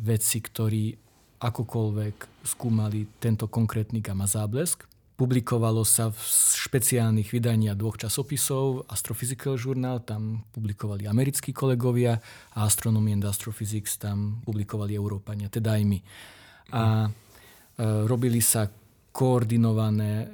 vedci, 0.00 0.38
ktorí 0.38 0.94
akokoľvek 1.40 2.44
skúmali 2.44 3.08
tento 3.18 3.48
konkrétny 3.48 4.04
gamma 4.04 4.28
záblesk. 4.28 4.84
Publikovalo 5.16 5.84
sa 5.84 6.08
v 6.08 6.20
špeciálnych 6.56 7.28
vydaniach 7.28 7.76
dvoch 7.76 8.00
časopisov, 8.00 8.88
Astrophysical 8.88 9.60
Journal, 9.60 10.00
tam 10.00 10.48
publikovali 10.48 11.04
americkí 11.04 11.52
kolegovia 11.52 12.16
a 12.56 12.64
Astronomy 12.64 13.12
and 13.12 13.28
Astrophysics 13.28 14.00
tam 14.00 14.40
publikovali 14.40 14.96
Európania, 14.96 15.52
teda 15.52 15.76
aj 15.76 15.82
my. 15.84 15.98
A 16.72 17.04
e, 17.04 17.08
robili 18.08 18.40
sa 18.40 18.72
koordinované 19.12 20.24
e, 20.24 20.26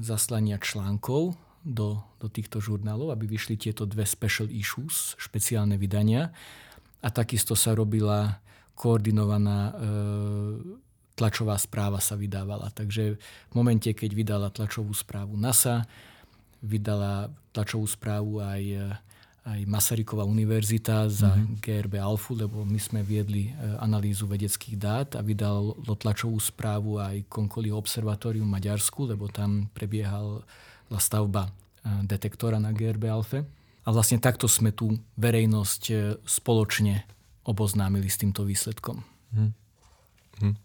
zaslania 0.00 0.56
článkov 0.56 1.36
do, 1.60 2.00
do 2.16 2.28
týchto 2.32 2.64
žurnálov, 2.64 3.12
aby 3.12 3.28
vyšli 3.28 3.60
tieto 3.60 3.84
dve 3.84 4.08
special 4.08 4.48
issues, 4.48 5.20
špeciálne 5.20 5.76
vydania. 5.76 6.32
A 7.04 7.12
takisto 7.12 7.52
sa 7.52 7.76
robila 7.76 8.40
koordinovaná 8.74 9.70
e, 9.70 9.72
tlačová 11.14 11.54
správa 11.58 12.02
sa 12.02 12.18
vydávala. 12.18 12.70
Takže 12.74 13.18
v 13.18 13.54
momente, 13.54 13.86
keď 13.94 14.10
vydala 14.12 14.48
tlačovú 14.50 14.90
správu 14.92 15.38
NASA, 15.38 15.86
vydala 16.58 17.30
tlačovú 17.54 17.86
správu 17.86 18.42
aj, 18.42 18.62
aj 19.46 19.60
Masaryková 19.68 20.26
univerzita 20.26 21.06
za 21.06 21.30
mm-hmm. 21.30 21.60
GRB 21.62 21.94
Alfu, 22.02 22.34
lebo 22.34 22.66
my 22.66 22.80
sme 22.82 23.00
viedli 23.06 23.48
e, 23.48 23.78
analýzu 23.78 24.26
vedeckých 24.26 24.76
dát 24.76 25.08
a 25.14 25.22
vydalo 25.22 25.78
tlačovú 25.86 26.40
správu 26.42 26.98
aj 26.98 27.30
Konkolio 27.30 27.78
observatórium 27.78 28.50
v 28.50 28.54
Maďarsku, 28.58 29.06
lebo 29.06 29.30
tam 29.30 29.70
prebiehala 29.70 30.42
stavba 30.98 31.46
e, 31.46 31.50
detektora 32.10 32.58
na 32.58 32.74
GRB 32.74 33.04
Alfe. 33.06 33.46
A 33.84 33.92
vlastne 33.92 34.16
takto 34.16 34.48
sme 34.48 34.72
tú 34.72 34.96
verejnosť 35.20 35.82
e, 35.92 35.94
spoločne 36.24 37.04
oboznámili 37.44 38.08
s 38.08 38.16
týmto 38.20 38.42
výsledkom. 38.44 39.04
Hmm. 39.32 39.52
Hmm. 40.40 40.56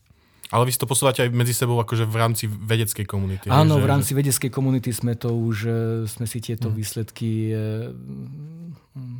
Ale 0.49 0.65
vy 0.65 0.73
si 0.73 0.81
to 0.81 0.89
posúvate 0.89 1.21
aj 1.21 1.29
medzi 1.29 1.53
sebou 1.53 1.77
akože 1.77 2.09
v 2.09 2.15
rámci 2.17 2.49
vedeckej 2.49 3.05
komunity. 3.05 3.53
Áno, 3.53 3.77
že, 3.77 3.83
v 3.85 3.87
rámci 3.87 4.11
že... 4.11 4.17
vedeckej 4.17 4.49
komunity 4.49 4.89
sme 4.89 5.13
to 5.13 5.29
už, 5.29 5.57
e, 5.69 5.79
sme 6.09 6.25
si 6.25 6.41
tieto 6.41 6.73
hmm. 6.73 6.75
výsledky 6.75 7.53
e, 7.53 7.55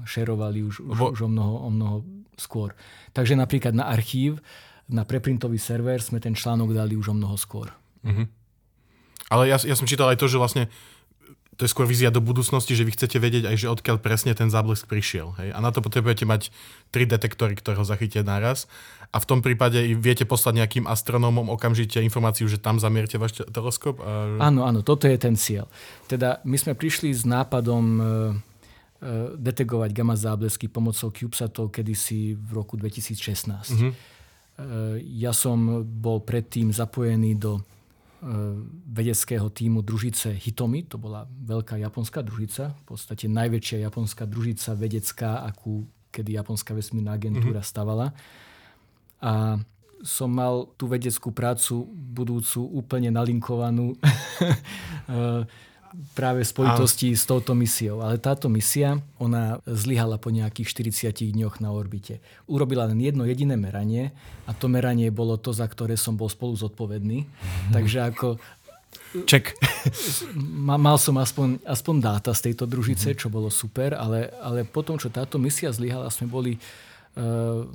šerovali 0.09 0.65
už, 0.65 0.89
už, 0.89 0.97
Vo... 0.97 1.13
už 1.13 1.21
o, 1.21 1.29
mnoho, 1.29 1.55
o 1.63 1.69
mnoho 1.69 1.97
skôr. 2.33 2.73
Takže 3.13 3.37
napríklad 3.37 3.77
na 3.77 3.85
archív, 3.93 4.41
na 4.89 5.05
preprintový 5.05 5.61
server 5.61 6.01
sme 6.01 6.17
ten 6.17 6.33
článok 6.33 6.73
dali 6.73 6.97
už 6.97 7.13
o 7.13 7.15
mnoho 7.15 7.37
skôr. 7.37 7.69
Mm-hmm. 8.01 8.25
Ale 9.29 9.45
ja, 9.45 9.61
ja 9.61 9.77
som 9.77 9.85
čítal 9.85 10.09
aj 10.09 10.17
to, 10.17 10.25
že 10.25 10.41
vlastne 10.41 10.65
to 11.59 11.67
je 11.67 11.75
skôr 11.75 11.83
vízia 11.83 12.07
do 12.07 12.23
budúcnosti, 12.23 12.71
že 12.71 12.87
vy 12.87 12.95
chcete 12.95 13.19
vedieť 13.19 13.51
aj, 13.51 13.55
že 13.59 13.67
odkiaľ 13.67 13.99
presne 13.99 14.31
ten 14.31 14.47
záblesk 14.47 14.87
prišiel. 14.87 15.35
Hej? 15.43 15.51
A 15.51 15.59
na 15.59 15.75
to 15.75 15.83
potrebujete 15.83 16.23
mať 16.23 16.55
tri 16.87 17.03
detektory, 17.03 17.59
ktoré 17.59 17.75
ho 17.75 17.83
zachytia 17.83 18.23
naraz. 18.23 18.71
A 19.11 19.19
v 19.19 19.27
tom 19.27 19.43
prípade 19.43 19.75
viete 19.99 20.23
poslať 20.23 20.55
nejakým 20.55 20.85
astronómom 20.87 21.51
okamžite 21.51 21.99
informáciu, 21.99 22.47
že 22.47 22.63
tam 22.63 22.79
zamierte 22.79 23.19
váš 23.19 23.43
teleskop? 23.43 23.99
A... 23.99 24.39
Áno, 24.39 24.63
áno, 24.63 24.87
toto 24.87 25.03
je 25.03 25.19
ten 25.19 25.35
cieľ. 25.35 25.67
Teda 26.07 26.39
my 26.47 26.55
sme 26.55 26.79
prišli 26.79 27.11
s 27.11 27.27
nápadom 27.27 27.83
e, 27.83 27.99
e, 27.99 28.07
detegovať 29.35 29.91
gamma 29.91 30.15
záblesky 30.15 30.71
pomocou 30.71 31.11
CubeSatov 31.11 31.75
kedysi 31.75 32.39
v 32.39 32.49
roku 32.55 32.79
2016. 32.79 33.75
Mm-hmm. 33.75 33.91
Ja 35.19 35.31
som 35.31 35.87
bol 35.87 36.19
predtým 36.23 36.71
zapojený 36.71 37.35
do 37.35 37.59
E, 37.59 37.78
vedeckého 38.89 39.47
týmu 39.47 39.79
družice 39.79 40.35
Hitomi. 40.35 40.83
To 40.91 40.99
bola 40.99 41.23
veľká 41.25 41.79
japonská 41.79 42.19
družica, 42.19 42.75
v 42.75 42.83
podstate 42.83 43.31
najväčšia 43.31 43.87
japonská 43.87 44.27
družica 44.27 44.75
vedecká, 44.75 45.47
akú 45.47 45.87
kedy 46.11 46.35
japonská 46.35 46.75
vesmírna 46.75 47.15
agentúra 47.15 47.63
mm-hmm. 47.63 47.71
stavala. 47.71 48.11
A 49.23 49.61
som 50.03 50.31
mal 50.31 50.71
tú 50.79 50.87
vedeckú 50.87 51.31
prácu 51.31 51.83
budúcu 51.91 52.63
úplne 52.63 53.11
nalinkovanú 53.11 53.95
e, 53.99 53.99
práve 56.13 56.45
v 56.45 56.51
spojitosti 56.51 57.13
s 57.17 57.25
touto 57.25 57.57
misiou. 57.57 58.01
Ale 58.05 58.21
táto 58.21 58.47
misia, 58.47 59.01
ona 59.17 59.57
zlyhala 59.65 60.21
po 60.21 60.29
nejakých 60.29 60.93
40 61.11 61.35
dňoch 61.35 61.59
na 61.59 61.73
orbite. 61.73 62.21
Urobila 62.45 62.85
len 62.85 63.01
jedno 63.01 63.25
jediné 63.25 63.57
meranie 63.57 64.13
a 64.45 64.53
to 64.53 64.69
meranie 64.69 65.09
bolo 65.09 65.35
to, 65.35 65.49
za 65.49 65.65
ktoré 65.65 65.97
som 65.97 66.13
bol 66.13 66.29
spolu 66.29 66.53
zodpovedný. 66.57 67.25
Mm. 67.25 67.71
Takže 67.73 67.99
ako... 68.13 68.27
Ček. 69.25 69.57
Mal 70.85 70.97
som 71.01 71.17
aspoň, 71.17 71.61
aspoň 71.65 71.95
dáta 71.97 72.31
z 72.33 72.49
tejto 72.49 72.69
družice, 72.69 73.13
mm. 73.13 73.17
čo 73.17 73.27
bolo 73.33 73.49
super, 73.49 73.97
ale, 73.97 74.29
ale 74.41 74.65
potom, 74.65 74.97
čo 75.01 75.09
táto 75.09 75.41
misia 75.41 75.73
zlyhala, 75.73 76.13
sme 76.13 76.29
boli 76.29 76.61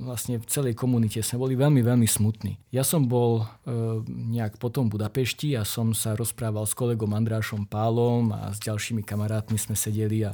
vlastne 0.01 0.41
v 0.41 0.47
celej 0.49 0.75
komunite 0.79 1.21
sme 1.21 1.45
boli 1.45 1.55
veľmi, 1.59 1.85
veľmi 1.85 2.09
smutní. 2.09 2.57
Ja 2.73 2.81
som 2.81 3.05
bol 3.05 3.45
e, 3.45 3.45
nejak 4.09 4.57
potom 4.57 4.89
v 4.89 4.97
Budapešti 4.97 5.53
a 5.59 5.69
som 5.69 5.93
sa 5.93 6.17
rozprával 6.17 6.65
s 6.65 6.73
kolegom 6.73 7.13
Andrášom 7.13 7.69
Pálom 7.69 8.33
a 8.33 8.49
s 8.55 8.59
ďalšími 8.65 9.05
kamarátmi 9.05 9.61
sme 9.61 9.77
sedeli 9.77 10.25
a 10.25 10.33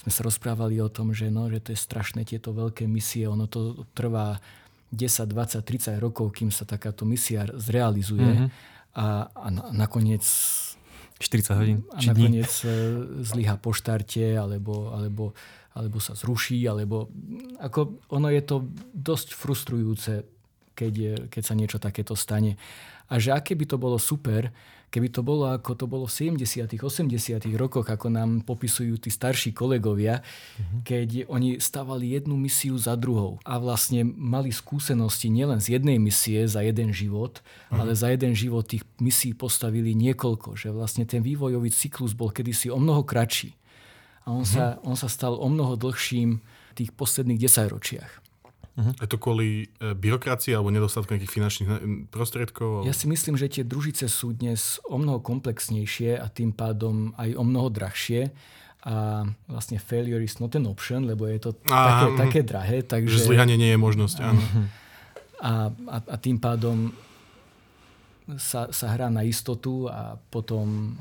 sme 0.00 0.10
sa 0.10 0.24
rozprávali 0.24 0.80
o 0.80 0.88
tom, 0.88 1.12
že, 1.12 1.28
no, 1.28 1.52
že 1.52 1.60
to 1.60 1.76
je 1.76 1.84
strašné 1.84 2.24
tieto 2.24 2.56
veľké 2.56 2.88
misie, 2.88 3.28
ono 3.28 3.44
to 3.44 3.84
trvá 3.92 4.40
10, 4.88 5.28
20, 5.28 5.60
30 5.60 6.00
rokov, 6.00 6.32
kým 6.32 6.48
sa 6.48 6.64
takáto 6.64 7.04
misia 7.04 7.44
zrealizuje 7.52 8.24
mm-hmm. 8.24 8.48
a, 8.96 9.28
a 9.28 9.46
nakoniec 9.76 10.24
40 11.20 11.60
hodín. 11.60 11.78
A 11.92 12.00
nakoniec 12.00 12.48
dní. 12.48 12.72
E, 12.72 12.74
zlyha 13.20 13.60
po 13.60 13.76
štarte 13.76 14.40
alebo, 14.40 14.96
alebo 14.96 15.36
alebo 15.74 16.02
sa 16.02 16.18
zruší, 16.18 16.66
alebo 16.66 17.10
ako 17.62 18.02
ono 18.10 18.28
je 18.30 18.42
to 18.42 18.66
dosť 18.90 19.38
frustrujúce, 19.38 20.26
keď, 20.74 20.92
je, 20.92 21.14
keď 21.30 21.42
sa 21.44 21.54
niečo 21.54 21.78
takéto 21.78 22.18
stane. 22.18 22.58
A 23.10 23.18
že 23.18 23.34
aké 23.34 23.54
by 23.54 23.66
to 23.66 23.76
bolo 23.78 23.98
super, 23.98 24.50
keby 24.90 25.08
to 25.14 25.22
bolo 25.22 25.46
ako 25.46 25.78
to 25.78 25.86
bolo 25.86 26.04
v 26.10 26.34
70 26.34 26.66
80 26.66 27.46
rokoch, 27.54 27.86
ako 27.86 28.10
nám 28.10 28.42
popisujú 28.42 28.98
tí 28.98 29.10
starší 29.10 29.54
kolegovia, 29.54 30.18
uh-huh. 30.18 30.82
keď 30.82 31.30
oni 31.30 31.62
stavali 31.62 32.18
jednu 32.18 32.34
misiu 32.34 32.74
za 32.74 32.98
druhou 32.98 33.38
a 33.46 33.62
vlastne 33.62 34.02
mali 34.02 34.50
skúsenosti 34.50 35.30
nielen 35.30 35.62
z 35.62 35.78
jednej 35.78 36.02
misie 36.02 36.50
za 36.50 36.66
jeden 36.66 36.90
život, 36.90 37.38
uh-huh. 37.38 37.82
ale 37.82 37.94
za 37.94 38.10
jeden 38.10 38.34
život 38.34 38.66
tých 38.66 38.82
misií 38.98 39.34
postavili 39.34 39.94
niekoľko, 39.94 40.58
že 40.58 40.74
vlastne 40.74 41.06
ten 41.06 41.22
vývojový 41.22 41.70
cyklus 41.70 42.18
bol 42.18 42.34
kedysi 42.34 42.68
o 42.74 42.78
mnoho 42.82 43.06
kratší 43.06 43.59
a 44.30 44.38
on, 44.38 44.46
uh-huh. 44.46 44.78
sa, 44.78 44.78
on 44.86 44.94
sa 44.94 45.10
stal 45.10 45.34
o 45.34 45.48
mnoho 45.50 45.74
dlhším 45.74 46.38
v 46.38 46.72
tých 46.78 46.94
posledných 46.94 47.42
desaťročiach. 47.42 48.12
Uh-huh. 48.78 48.94
Je 49.02 49.10
to 49.10 49.18
kvôli 49.18 49.66
e, 49.82 49.90
byrokracii 49.90 50.54
alebo 50.54 50.70
nedostatku 50.70 51.10
nejakých 51.10 51.34
finančných 51.34 51.68
prostriedkov? 52.14 52.86
Ja 52.86 52.94
si 52.94 53.10
myslím, 53.10 53.34
že 53.34 53.50
tie 53.50 53.66
družice 53.66 54.06
sú 54.06 54.30
dnes 54.30 54.78
o 54.86 54.94
mnoho 54.94 55.18
komplexnejšie 55.18 56.14
a 56.14 56.30
tým 56.30 56.54
pádom 56.54 57.10
aj 57.18 57.34
o 57.34 57.42
mnoho 57.42 57.74
drahšie 57.74 58.30
a 58.86 59.26
vlastne 59.50 59.82
failure 59.82 60.22
is 60.22 60.38
not 60.38 60.54
an 60.54 60.70
option, 60.70 61.04
lebo 61.04 61.26
je 61.26 61.42
to 61.42 61.50
a, 61.66 61.74
také, 61.74 62.06
uh-huh. 62.06 62.20
také 62.22 62.40
drahé. 62.46 62.78
Takže... 62.86 63.18
Že 63.18 63.26
zlyhanie 63.34 63.58
nie 63.58 63.74
je 63.74 63.80
možnosť, 63.82 64.16
áno. 64.22 64.40
A, 65.42 65.74
a, 65.90 65.96
a 66.06 66.16
tým 66.22 66.38
pádom 66.38 66.94
sa, 68.38 68.70
sa 68.70 68.94
hrá 68.94 69.10
na 69.10 69.26
istotu 69.26 69.90
a 69.90 70.14
potom 70.30 70.94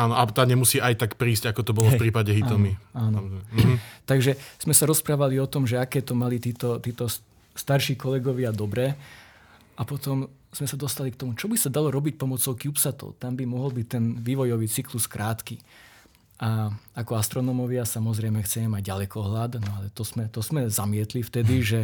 Áno, 0.00 0.16
a 0.16 0.24
tá 0.32 0.48
nemusí 0.48 0.80
aj 0.80 0.96
tak 0.96 1.20
prísť, 1.20 1.52
ako 1.52 1.60
to 1.60 1.72
bolo 1.76 1.92
Hej, 1.92 2.00
v 2.00 2.02
prípade 2.08 2.32
Hitomy. 2.32 2.72
Áno, 2.96 3.20
áno. 3.20 3.38
Mhm. 3.52 3.76
Takže 4.08 4.40
sme 4.56 4.72
sa 4.72 4.88
rozprávali 4.88 5.36
o 5.36 5.46
tom, 5.46 5.68
že 5.68 5.76
aké 5.76 6.00
to 6.00 6.16
mali 6.16 6.40
títo, 6.40 6.80
títo 6.80 7.04
starší 7.52 8.00
kolegovia 8.00 8.48
dobre 8.48 8.96
a 9.76 9.82
potom 9.84 10.24
sme 10.50 10.66
sa 10.66 10.74
dostali 10.74 11.14
k 11.14 11.20
tomu, 11.20 11.38
čo 11.38 11.46
by 11.46 11.54
sa 11.54 11.70
dalo 11.70 11.92
robiť 11.94 12.18
pomocou 12.18 12.58
CubeSatov. 12.58 13.20
Tam 13.22 13.38
by 13.38 13.44
mohol 13.46 13.70
byť 13.70 13.86
ten 13.86 14.04
vývojový 14.18 14.66
cyklus 14.66 15.06
krátky. 15.06 15.62
A 16.40 16.72
ako 16.96 17.20
astronómovia 17.20 17.84
samozrejme 17.84 18.40
chceme 18.42 18.80
mať 18.80 18.82
ďalekohľad, 18.88 19.60
no 19.60 19.70
ale 19.76 19.86
to 19.92 20.02
sme, 20.02 20.26
to 20.32 20.40
sme 20.40 20.66
zamietli 20.66 21.20
vtedy, 21.20 21.60
že, 21.60 21.80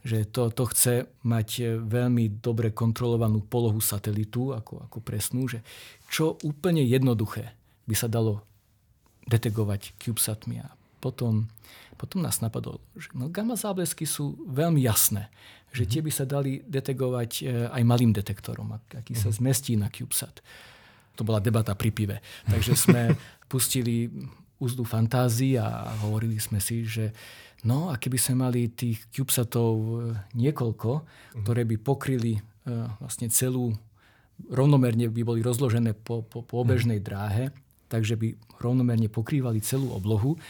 že 0.00 0.24
to, 0.28 0.48
to 0.48 0.64
chce 0.72 0.94
mať 1.28 1.80
veľmi 1.84 2.40
dobre 2.40 2.72
kontrolovanú 2.72 3.44
polohu 3.44 3.80
satelitu, 3.84 4.56
ako, 4.56 4.88
ako 4.88 4.98
presnú, 5.04 5.44
že 5.44 5.60
čo 6.08 6.40
úplne 6.40 6.80
jednoduché 6.80 7.52
by 7.84 7.94
sa 7.94 8.08
dalo 8.08 8.40
detegovať 9.28 9.94
CubeSatmi. 10.00 10.56
A 10.64 10.72
potom, 10.98 11.48
potom 12.00 12.24
nás 12.24 12.40
napadlo, 12.40 12.80
že 12.96 13.12
no, 13.12 13.28
gamma 13.28 13.60
záblesky 13.60 14.08
sú 14.08 14.40
veľmi 14.48 14.80
jasné, 14.80 15.28
že 15.70 15.86
tie 15.86 16.00
by 16.02 16.10
sa 16.10 16.24
dali 16.24 16.64
detegovať 16.64 17.30
e, 17.40 17.42
aj 17.70 17.82
malým 17.86 18.10
detektorom, 18.10 18.74
aký 18.74 19.14
sa 19.14 19.30
mhm. 19.30 19.36
zmestí 19.36 19.76
na 19.76 19.92
CubeSat. 19.92 20.40
To 21.18 21.22
bola 21.22 21.44
debata 21.44 21.76
pri 21.76 21.90
pive. 21.92 22.16
Takže 22.48 22.72
sme 22.74 23.02
pustili 23.52 24.08
úzdu 24.60 24.84
fantázii 24.84 25.56
a 25.56 25.96
hovorili 26.04 26.36
sme 26.36 26.60
si, 26.60 26.84
že 26.84 27.16
no 27.66 27.92
a 27.92 27.98
keby 28.00 28.18
sme 28.20 28.46
mali 28.48 28.70
tých 28.72 29.08
CubeSatov 29.12 29.72
e, 29.74 29.90
niekoľko, 30.36 30.90
mhm. 31.00 31.04
ktoré 31.44 31.62
by 31.66 31.76
pokryli 31.80 32.38
e, 32.38 32.40
vlastne 33.00 33.28
celú 33.28 33.76
rovnomerne 34.48 35.12
by 35.12 35.20
boli 35.20 35.40
rozložené 35.44 35.92
po, 35.92 36.24
po, 36.24 36.40
po 36.40 36.64
obežnej 36.64 37.02
dráhe, 37.04 37.52
takže 37.92 38.16
by 38.16 38.32
rovnomerne 38.62 39.12
pokrývali 39.12 39.60
celú 39.60 39.92
oblohu, 39.92 40.40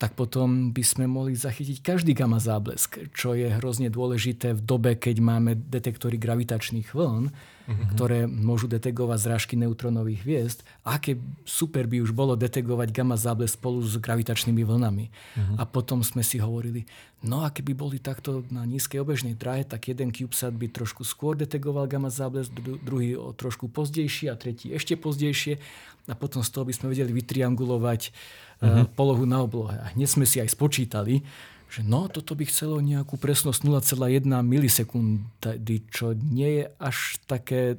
tak 0.00 0.16
potom 0.16 0.72
by 0.72 0.80
sme 0.80 1.04
mohli 1.04 1.36
zachytiť 1.36 1.84
každý 1.84 2.16
gamma 2.16 2.40
záblesk, 2.40 3.12
čo 3.12 3.36
je 3.36 3.52
hrozne 3.52 3.92
dôležité 3.92 4.56
v 4.56 4.64
dobe, 4.64 4.96
keď 4.96 5.20
máme 5.20 5.58
detektory 5.58 6.16
gravitačných 6.16 6.96
vln, 6.96 7.28
uh-huh. 7.70 7.94
ktoré 7.94 8.18
môžu 8.26 8.66
detegovať 8.66 9.18
zrážky 9.22 9.54
neutronových 9.54 10.20
hviezd. 10.26 10.58
Aké 10.82 11.14
super 11.46 11.86
by 11.86 12.02
už 12.02 12.10
bolo 12.10 12.34
detegovať 12.34 12.90
gamma 12.90 13.14
záblesk 13.14 13.62
spolu 13.62 13.78
s 13.86 13.94
gravitačnými 14.02 14.66
vlnami. 14.66 15.06
Uh-huh. 15.06 15.56
A 15.56 15.62
potom 15.62 16.02
sme 16.02 16.26
si 16.26 16.42
hovorili, 16.42 16.90
no 17.22 17.46
a 17.46 17.54
keby 17.54 17.72
boli 17.78 18.02
takto 18.02 18.42
na 18.50 18.66
nízkej 18.66 18.98
obežnej 18.98 19.38
dráhe, 19.38 19.62
tak 19.62 19.86
jeden 19.86 20.10
CubeSat 20.10 20.58
by 20.58 20.66
trošku 20.66 21.06
skôr 21.06 21.38
detegoval 21.38 21.86
gamma 21.86 22.10
záblesk, 22.10 22.50
druhý 22.82 23.14
o 23.14 23.30
trošku 23.30 23.70
pozdejšie 23.70 24.34
a 24.34 24.36
tretí 24.36 24.74
ešte 24.74 24.98
pozdejšie. 24.98 25.62
A 26.10 26.18
potom 26.18 26.42
z 26.42 26.50
toho 26.50 26.66
by 26.66 26.74
sme 26.74 26.90
vedeli 26.90 27.14
vytriangulovať 27.14 28.10
uh-huh. 28.10 28.90
polohu 28.98 29.22
na 29.22 29.46
oblohe. 29.46 29.78
A 29.78 29.94
hneď 29.94 30.08
sme 30.10 30.26
si 30.26 30.42
aj 30.42 30.50
spočítali, 30.58 31.22
že 31.70 31.86
no, 31.86 32.10
toto 32.10 32.34
by 32.34 32.44
chcelo 32.50 32.82
nejakú 32.82 33.14
presnosť 33.14 33.62
0,1 33.62 34.26
milisekundy, 34.42 35.76
čo 35.94 36.18
nie 36.18 36.62
je 36.62 36.64
až 36.82 37.22
také... 37.30 37.78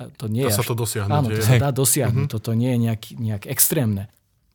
To 0.00 0.32
nie 0.32 0.48
dá 0.48 0.48
je 0.48 0.56
sa 0.56 0.64
až, 0.64 0.72
to 0.72 0.76
dosiahnuť. 0.80 1.12
Áno, 1.12 1.28
to 1.28 1.44
sa 1.44 1.60
dá 1.60 1.68
dosiahnuť. 1.68 2.24
Uh-huh. 2.24 2.36
Toto 2.40 2.56
nie 2.56 2.72
je 2.72 2.78
nejak, 2.88 3.02
nejak 3.20 3.44
extrémne. 3.44 4.08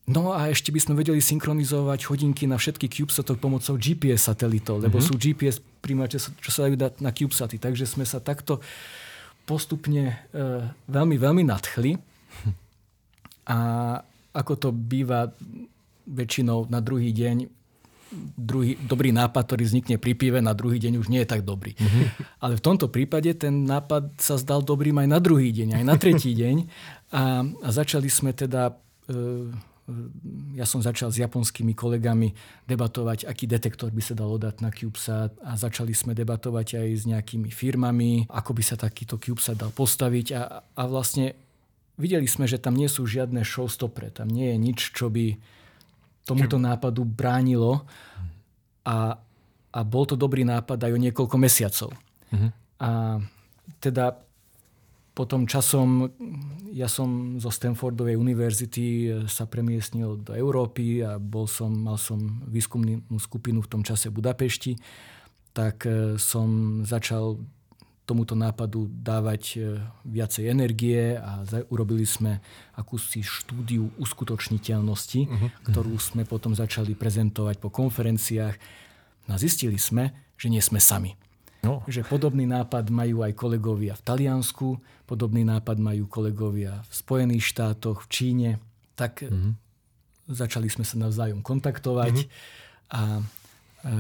No 0.10 0.34
a 0.34 0.50
ešte 0.50 0.74
by 0.74 0.82
sme 0.82 0.98
vedeli 0.98 1.22
synchronizovať 1.22 2.10
hodinky 2.10 2.50
na 2.50 2.58
všetky 2.58 2.89
CubeSatoch 2.89 3.38
pomocou 3.38 3.77
GPS 3.77 4.34
satelitov, 4.34 4.82
lebo 4.82 4.98
uh-huh. 4.98 5.06
sú 5.06 5.22
GPS 5.22 5.62
príjmače, 5.86 6.18
čo 6.18 6.50
sa 6.50 6.65
dajú 6.65 6.82
dať 6.82 7.06
na 7.06 7.13
CubeSaty. 7.13 7.62
Takže 7.62 7.86
sme 7.86 8.06
sa 8.10 8.18
takto 8.18 8.65
postupne 9.46 10.25
e, 10.34 10.65
veľmi, 10.89 11.22
veľmi 11.22 11.46
nadchli. 11.46 12.01
A 13.46 13.58
ako 14.34 14.54
to 14.58 14.70
býva 14.74 15.30
väčšinou 16.10 16.65
na 16.70 16.82
druhý 16.82 17.13
deň, 17.13 17.46
druhý, 18.38 18.78
dobrý 18.78 19.10
nápad, 19.12 19.44
ktorý 19.50 19.64
vznikne 19.66 19.96
pri 19.98 20.14
pive, 20.14 20.40
na 20.40 20.54
druhý 20.54 20.78
deň 20.78 20.94
už 21.02 21.08
nie 21.10 21.22
je 21.26 21.30
tak 21.30 21.42
dobrý. 21.42 21.74
Mm-hmm. 21.74 22.06
Ale 22.44 22.54
v 22.58 22.66
tomto 22.66 22.88
prípade 22.90 23.32
ten 23.34 23.66
nápad 23.66 24.18
sa 24.22 24.38
zdal 24.38 24.62
dobrým 24.62 24.96
aj 25.02 25.08
na 25.10 25.20
druhý 25.20 25.50
deň, 25.52 25.82
aj 25.82 25.86
na 25.86 25.96
tretí 25.98 26.32
deň. 26.38 26.56
A, 27.12 27.44
a 27.44 27.70
začali 27.70 28.10
sme 28.10 28.32
teda... 28.36 28.76
E, 29.10 29.74
ja 30.58 30.66
som 30.66 30.82
začal 30.82 31.14
s 31.14 31.22
japonskými 31.22 31.78
kolegami 31.78 32.34
debatovať, 32.66 33.30
aký 33.30 33.46
detektor 33.46 33.94
by 33.94 34.02
sa 34.02 34.18
dalo 34.18 34.42
dať 34.42 34.66
na 34.66 34.74
CubeSat 34.74 35.38
a 35.46 35.54
začali 35.54 35.94
sme 35.94 36.18
debatovať 36.18 36.82
aj 36.82 36.90
s 36.90 37.04
nejakými 37.06 37.54
firmami, 37.54 38.26
ako 38.34 38.58
by 38.58 38.64
sa 38.66 38.82
takýto 38.82 39.22
CubeSat 39.22 39.62
dal 39.62 39.70
postaviť 39.70 40.28
a, 40.34 40.42
a 40.74 40.84
vlastne 40.90 41.38
videli 42.02 42.26
sme, 42.26 42.50
že 42.50 42.58
tam 42.58 42.74
nie 42.74 42.90
sú 42.90 43.06
žiadne 43.06 43.46
showstopre, 43.46 44.10
tam 44.10 44.26
nie 44.26 44.50
je 44.50 44.58
nič, 44.58 44.80
čo 44.90 45.14
by 45.14 45.38
tomuto 46.25 46.58
nápadu 46.58 47.05
bránilo 47.05 47.86
a, 48.82 49.17
a 49.72 49.79
bol 49.86 50.03
to 50.10 50.17
dobrý 50.17 50.41
nápad 50.41 50.82
aj 50.82 50.91
o 50.91 51.00
niekoľko 51.00 51.36
mesiacov. 51.38 51.89
Uh-huh. 52.34 52.50
A 52.82 52.89
teda 53.77 54.17
potom 55.15 55.48
časom 55.48 56.12
ja 56.75 56.91
som 56.91 57.39
zo 57.39 57.48
Stanfordovej 57.48 58.20
univerzity 58.20 59.15
sa 59.32 59.48
premiestnil 59.48 60.20
do 60.20 60.36
Európy 60.36 61.00
a 61.08 61.15
bol 61.15 61.48
som, 61.48 61.72
mal 61.72 61.96
som 61.96 62.20
výskumnú 62.51 63.15
skupinu 63.15 63.63
v 63.63 63.72
tom 63.72 63.79
čase 63.79 64.12
v 64.12 64.20
Budapešti, 64.20 64.75
tak 65.55 65.88
e, 65.88 66.20
som 66.20 66.84
začal 66.84 67.39
tomuto 68.06 68.38
nápadu 68.38 68.86
dávať 68.88 69.44
e, 69.58 69.82
viacej 70.06 70.54
energie 70.54 71.18
a 71.18 71.42
urobili 71.74 72.06
sme 72.06 72.38
akúsi 72.78 73.26
štúdiu 73.26 73.90
uskutočniteľnosti, 73.98 75.22
uh-huh. 75.26 75.50
ktorú 75.74 75.98
sme 75.98 76.22
potom 76.24 76.54
začali 76.54 76.94
prezentovať 76.94 77.58
po 77.58 77.74
konferenciách. 77.74 78.56
No 79.26 79.32
a 79.34 79.38
zistili 79.42 79.82
sme, 79.82 80.14
že 80.38 80.54
nie 80.54 80.62
sme 80.62 80.78
sami. 80.78 81.18
No. 81.66 81.82
Že 81.90 82.06
podobný 82.06 82.46
nápad 82.46 82.94
majú 82.94 83.26
aj 83.26 83.34
kolegovia 83.34 83.98
v 83.98 84.06
Taliansku, 84.06 84.78
podobný 85.10 85.41
nápad 85.41 85.82
majú 85.82 86.06
kolegovia 86.06 86.86
v 86.86 86.94
Spojených 86.94 87.50
štátoch, 87.58 88.06
v 88.06 88.08
Číne. 88.13 88.50
Tak 88.94 89.26
uh-huh. 89.26 89.58
začali 90.30 90.70
sme 90.70 90.86
sa 90.86 91.02
navzájom 91.02 91.41
kontaktovať 91.41 92.15
uh-huh. 92.22 92.94
a 92.94 93.02
e, 93.18 93.22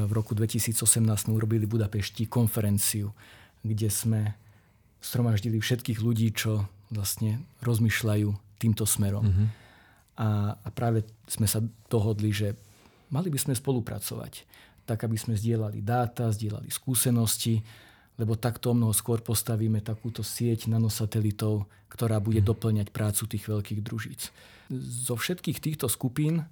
v 0.05 0.11
roku 0.13 0.37
2018 0.37 0.77
sme 1.09 1.33
urobili 1.33 1.65
v 1.65 1.73
Budapešti 1.73 2.29
konferenciu 2.29 3.09
kde 3.65 3.89
sme 3.89 4.21
stromaždili 5.01 5.57
všetkých 5.57 5.99
ľudí, 6.01 6.29
čo 6.33 6.69
vlastne 6.93 7.41
rozmýšľajú 7.65 8.29
týmto 8.61 8.85
smerom. 8.85 9.25
Mm-hmm. 9.25 9.47
A, 10.21 10.53
a 10.55 10.67
práve 10.71 11.03
sme 11.25 11.49
sa 11.49 11.59
dohodli, 11.89 12.29
že 12.29 12.53
mali 13.09 13.33
by 13.33 13.39
sme 13.41 13.53
spolupracovať, 13.57 14.45
tak 14.85 15.01
aby 15.03 15.17
sme 15.17 15.33
zdieľali 15.33 15.81
dáta, 15.81 16.29
zdieľali 16.29 16.69
skúsenosti, 16.69 17.65
lebo 18.15 18.39
takto 18.39 18.71
mnoho 18.71 18.95
skôr 18.95 19.19
postavíme 19.19 19.83
takúto 19.83 20.23
sieť 20.23 20.71
nanosatelitov, 20.71 21.67
ktorá 21.91 22.21
bude 22.21 22.39
mm-hmm. 22.39 22.53
doplňať 22.53 22.87
prácu 22.93 23.23
tých 23.27 23.43
veľkých 23.49 23.81
družíc. 23.83 24.21
Zo 25.05 25.19
všetkých 25.19 25.59
týchto 25.59 25.91
skupín 25.91 26.47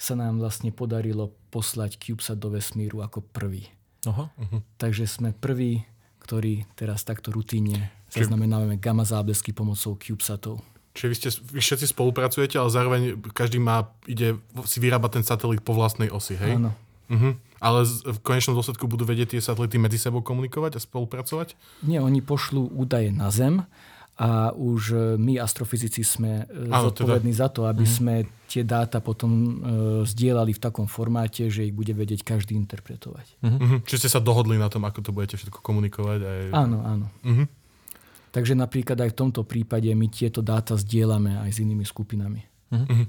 sa 0.00 0.18
nám 0.18 0.42
vlastne 0.42 0.74
podarilo 0.74 1.30
poslať 1.54 2.00
CubeSat 2.00 2.38
do 2.40 2.50
vesmíru 2.50 3.04
ako 3.04 3.22
prvý. 3.22 3.70
Aha. 4.02 4.34
Uh-huh. 4.34 4.60
Takže 4.82 5.06
sme 5.06 5.30
prvý 5.30 5.86
ktorý 6.22 6.62
teraz 6.78 7.02
takto 7.02 7.34
rutíne 7.34 7.90
zaznamenávame 8.14 8.78
gamma 8.78 9.02
záblesky 9.02 9.50
pomocou 9.50 9.98
CubeSatov. 9.98 10.62
Čiže 10.92 11.08
vy, 11.08 11.16
ste, 11.16 11.28
vy 11.56 11.60
všetci 11.64 11.86
spolupracujete, 11.96 12.60
ale 12.60 12.68
zároveň 12.68 13.00
každý 13.32 13.56
má, 13.56 13.88
ide 14.04 14.36
si 14.68 14.78
vyrábať 14.78 15.18
ten 15.18 15.24
satelit 15.24 15.64
po 15.64 15.72
vlastnej 15.72 16.12
osi, 16.12 16.36
hej? 16.36 16.60
Áno. 16.60 16.76
Uh-huh. 17.08 17.32
Ale 17.58 17.88
v 17.88 18.18
konečnom 18.20 18.52
dôsledku 18.52 18.84
budú 18.84 19.08
vedieť 19.08 19.36
tie 19.36 19.40
satelity 19.40 19.80
medzi 19.80 19.96
sebou 19.96 20.20
komunikovať 20.20 20.76
a 20.76 20.80
spolupracovať? 20.84 21.56
Nie, 21.88 22.04
oni 22.04 22.20
pošlú 22.20 22.76
údaje 22.76 23.08
na 23.08 23.32
Zem 23.32 23.64
a 24.20 24.52
už 24.52 24.82
e, 24.92 24.96
my 25.16 25.40
astrofyzici 25.40 26.04
sme 26.04 26.44
e, 26.44 26.68
Áno, 26.68 26.92
teda. 26.92 27.08
zodpovední 27.08 27.32
teda. 27.32 27.40
za 27.40 27.48
to, 27.48 27.60
aby 27.64 27.84
uh-huh. 27.88 27.96
sme 27.96 28.14
tie 28.52 28.60
dáta 28.68 29.00
potom 29.00 29.32
uh, 29.32 29.48
zdieľali 30.04 30.52
v 30.52 30.60
takom 30.60 30.84
formáte, 30.84 31.48
že 31.48 31.64
ich 31.64 31.72
bude 31.72 31.96
vedieť 31.96 32.20
každý 32.20 32.52
interpretovať. 32.60 33.40
Uh-huh. 33.40 33.80
Čiže 33.88 34.04
ste 34.04 34.10
sa 34.12 34.20
dohodli 34.20 34.60
na 34.60 34.68
tom, 34.68 34.84
ako 34.84 35.00
to 35.00 35.08
budete 35.16 35.40
všetko 35.40 35.64
komunikovať? 35.64 36.20
Aj... 36.20 36.42
Áno, 36.52 36.84
áno. 36.84 37.06
Uh-huh. 37.24 37.48
Takže 38.28 38.52
napríklad 38.52 39.00
aj 39.00 39.16
v 39.16 39.18
tomto 39.24 39.48
prípade 39.48 39.88
my 39.96 40.04
tieto 40.12 40.44
dáta 40.44 40.76
zdieľame 40.76 41.40
aj 41.48 41.48
s 41.48 41.58
inými 41.64 41.88
skupinami. 41.88 42.44
Uh-huh. 42.68 43.08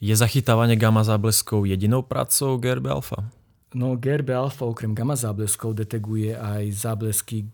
Je 0.00 0.14
zachytávanie 0.16 0.80
gamma 0.80 1.04
zábleskov 1.04 1.68
jedinou 1.68 2.00
prácou 2.00 2.56
GRB 2.56 2.88
alfa? 2.88 3.28
No 3.76 3.96
GRB 4.00 4.32
alfa 4.32 4.64
okrem 4.64 4.96
gamma 4.96 5.16
zábleskov 5.16 5.76
deteguje 5.76 6.32
aj 6.32 6.64
záblesky 6.72 7.44
e, 7.44 7.46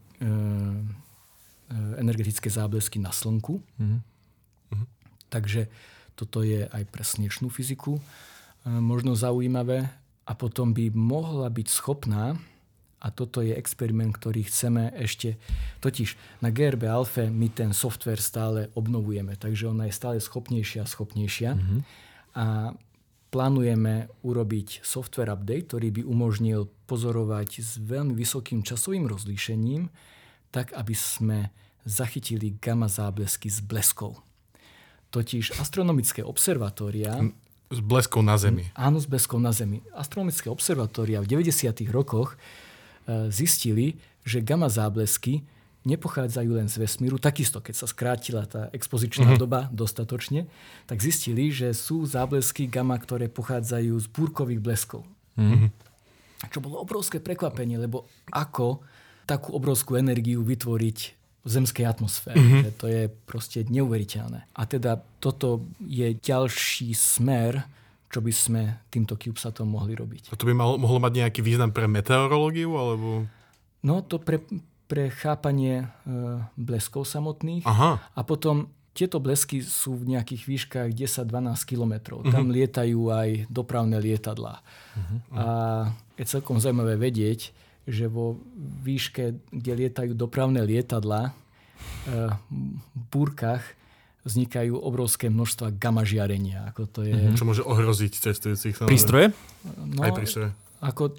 energetické 2.08 2.48
záblesky 2.48 2.96
na 2.96 3.12
Slnku. 3.12 3.60
Mm-hmm. 3.76 4.00
Takže 5.28 5.68
toto 6.16 6.40
je 6.40 6.64
aj 6.64 6.88
pre 6.88 7.04
slnečnú 7.04 7.52
fyziku 7.52 8.00
eh, 8.00 8.02
možno 8.80 9.12
zaujímavé. 9.12 9.92
A 10.28 10.36
potom 10.36 10.76
by 10.76 10.92
mohla 10.92 11.48
byť 11.48 11.68
schopná, 11.72 12.36
a 12.98 13.14
toto 13.14 13.40
je 13.46 13.54
experiment, 13.54 14.10
ktorý 14.10 14.44
chceme 14.44 14.90
ešte, 14.98 15.38
totiž 15.78 16.42
na 16.42 16.50
GRB 16.50 16.84
alfe 16.90 17.30
my 17.30 17.46
ten 17.48 17.70
software 17.70 18.18
stále 18.18 18.74
obnovujeme, 18.74 19.38
takže 19.38 19.70
ona 19.70 19.86
je 19.86 19.94
stále 19.94 20.18
schopnejšia 20.18 20.82
a 20.82 20.90
schopnejšia. 20.90 21.50
Mm-hmm. 21.54 21.80
A 22.42 22.74
plánujeme 23.30 24.10
urobiť 24.26 24.82
software 24.82 25.30
update, 25.30 25.70
ktorý 25.70 25.88
by 25.94 26.02
umožnil 26.04 26.66
pozorovať 26.90 27.62
s 27.62 27.78
veľmi 27.78 28.12
vysokým 28.18 28.66
časovým 28.66 29.06
rozlíšením 29.06 29.88
tak 30.50 30.72
aby 30.72 30.94
sme 30.96 31.38
zachytili 31.88 32.61
gamma 32.61 32.87
záblesky 32.87 33.48
s 33.48 33.64
bleskou. 33.64 34.20
Totiž 35.09 35.57
astronomické 35.57 36.20
observatória... 36.20 37.16
S 37.68 37.81
bleskou 37.81 38.24
na 38.24 38.37
Zemi. 38.37 38.68
Áno, 38.77 39.01
s 39.01 39.05
bleskou 39.09 39.40
na 39.40 39.53
Zemi. 39.53 39.85
Astronomické 39.92 40.48
observatória 40.48 41.20
v 41.20 41.29
90. 41.40 41.85
rokoch 41.92 42.37
e, 42.37 43.29
zistili, 43.29 44.01
že 44.24 44.40
gamma 44.40 44.68
záblesky 44.72 45.44
nepochádzajú 45.85 46.51
len 46.61 46.68
z 46.68 46.81
vesmíru. 46.81 47.16
Takisto, 47.16 47.64
keď 47.64 47.74
sa 47.77 47.87
skrátila 47.88 48.44
tá 48.44 48.68
expozičná 48.77 49.37
uh-huh. 49.37 49.40
doba 49.40 49.61
dostatočne, 49.72 50.48
tak 50.85 51.01
zistili, 51.01 51.48
že 51.48 51.72
sú 51.72 52.05
záblesky 52.05 52.68
gamma, 52.68 52.96
ktoré 53.01 53.33
pochádzajú 53.33 53.96
z 53.96 54.07
búrkových 54.12 54.61
bleskov. 54.61 55.09
Uh-huh. 55.37 55.72
Čo 56.53 56.61
bolo 56.61 56.81
obrovské 56.81 57.20
prekvapenie, 57.20 57.81
lebo 57.81 58.05
ako 58.33 58.85
takú 59.29 59.53
obrovskú 59.57 60.01
energiu 60.01 60.40
vytvoriť 60.40 61.17
zemskej 61.48 61.84
atmosfére. 61.88 62.37
Mm-hmm. 62.37 62.62
Že 62.64 62.72
to 62.76 62.87
je 62.87 63.02
proste 63.26 63.58
neuveriteľné. 63.66 64.52
A 64.54 64.62
teda 64.68 65.00
toto 65.18 65.64
je 65.82 66.14
ďalší 66.14 66.92
smer, 66.92 67.64
čo 68.08 68.20
by 68.24 68.32
sme 68.32 68.62
týmto 68.88 69.16
CubeSatom 69.16 69.68
mohli 69.68 69.96
robiť. 69.96 70.32
A 70.32 70.37
to 70.37 70.48
by 70.48 70.54
malo, 70.56 70.80
mohlo 70.80 71.00
mať 71.00 71.24
nejaký 71.24 71.40
význam 71.44 71.72
pre 71.72 71.88
meteorológiu? 71.88 72.72
Alebo... 72.76 73.28
No 73.84 74.00
to 74.04 74.20
pre, 74.20 74.40
pre 74.88 75.12
chápanie 75.12 75.84
e, 75.84 75.87
bleskov 76.56 77.04
samotných. 77.04 77.68
Aha. 77.68 78.00
A 78.00 78.20
potom 78.24 78.72
tieto 78.98 79.22
blesky 79.22 79.62
sú 79.62 79.94
v 79.94 80.18
nejakých 80.18 80.42
výškach 80.42 80.88
10-12 80.90 81.30
kilometrov. 81.62 82.18
Uh-huh. 82.26 82.34
Tam 82.34 82.50
lietajú 82.50 83.14
aj 83.14 83.46
dopravné 83.46 84.02
lietadlá. 84.02 84.58
Uh-huh. 84.58 85.18
A 85.38 85.46
je 86.18 86.26
celkom 86.26 86.58
zaujímavé 86.58 86.98
vedieť, 86.98 87.54
že 87.88 88.05
vo 88.07 88.37
výške, 88.85 89.40
kde 89.48 89.72
lietajú 89.72 90.12
dopravné 90.12 90.61
lietadlá, 90.61 91.33
v 92.09 93.03
búrkach 93.09 93.64
vznikajú 94.29 94.77
obrovské 94.77 95.33
množstva 95.33 95.72
gamma 95.81 96.05
žiarenia. 96.05 96.68
Ako 96.68 96.85
to 96.85 97.01
je... 97.07 97.16
Mm-hmm. 97.16 97.38
Čo 97.38 97.48
môže 97.48 97.64
ohroziť 97.64 98.12
cestujúcich. 98.12 98.85
Prístroje? 98.85 99.33
No, 99.64 100.05
Aj 100.05 100.12
prístroje. 100.12 100.53
Ako, 100.85 101.16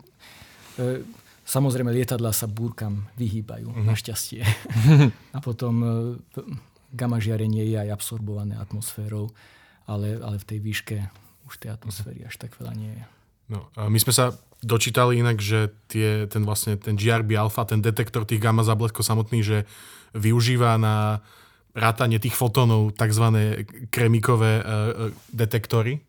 e, 0.78 1.02
samozrejme, 1.42 1.90
lietadla 1.90 2.30
sa 2.30 2.46
búrkam 2.46 3.10
vyhýbajú, 3.18 3.74
mm-hmm. 3.74 3.88
našťastie. 3.90 4.46
a 5.36 5.40
potom 5.42 5.74
e, 5.82 5.90
gamma 6.94 7.18
žiarenie 7.18 7.66
je 7.66 7.82
aj 7.82 7.98
absorbované 7.98 8.62
atmosférou, 8.62 9.34
ale, 9.90 10.22
ale 10.22 10.38
v 10.38 10.46
tej 10.46 10.60
výške 10.62 10.98
už 11.50 11.66
tej 11.66 11.74
atmosféry 11.74 12.30
až 12.30 12.38
tak 12.38 12.54
veľa 12.62 12.74
nie 12.78 12.94
je. 12.94 13.06
No, 13.50 13.66
a 13.74 13.90
my 13.90 13.98
sme 13.98 14.14
sa 14.14 14.38
dočítali 14.60 15.20
inak, 15.20 15.40
že 15.40 15.72
tie, 15.88 16.28
ten 16.28 16.44
vlastne 16.44 16.76
ten 16.76 17.00
GRB 17.00 17.40
alfa, 17.40 17.64
ten 17.64 17.80
detektor 17.80 18.28
tých 18.28 18.44
gamma 18.44 18.68
zábleskov 18.68 19.08
samotný, 19.08 19.40
že 19.40 19.58
využíva 20.12 20.76
na 20.76 21.24
rátanie 21.72 22.20
tých 22.20 22.36
fotónov 22.36 22.92
tzv. 22.98 23.26
kremikové 23.94 24.60
uh, 24.60 24.66
detektory 25.32 26.04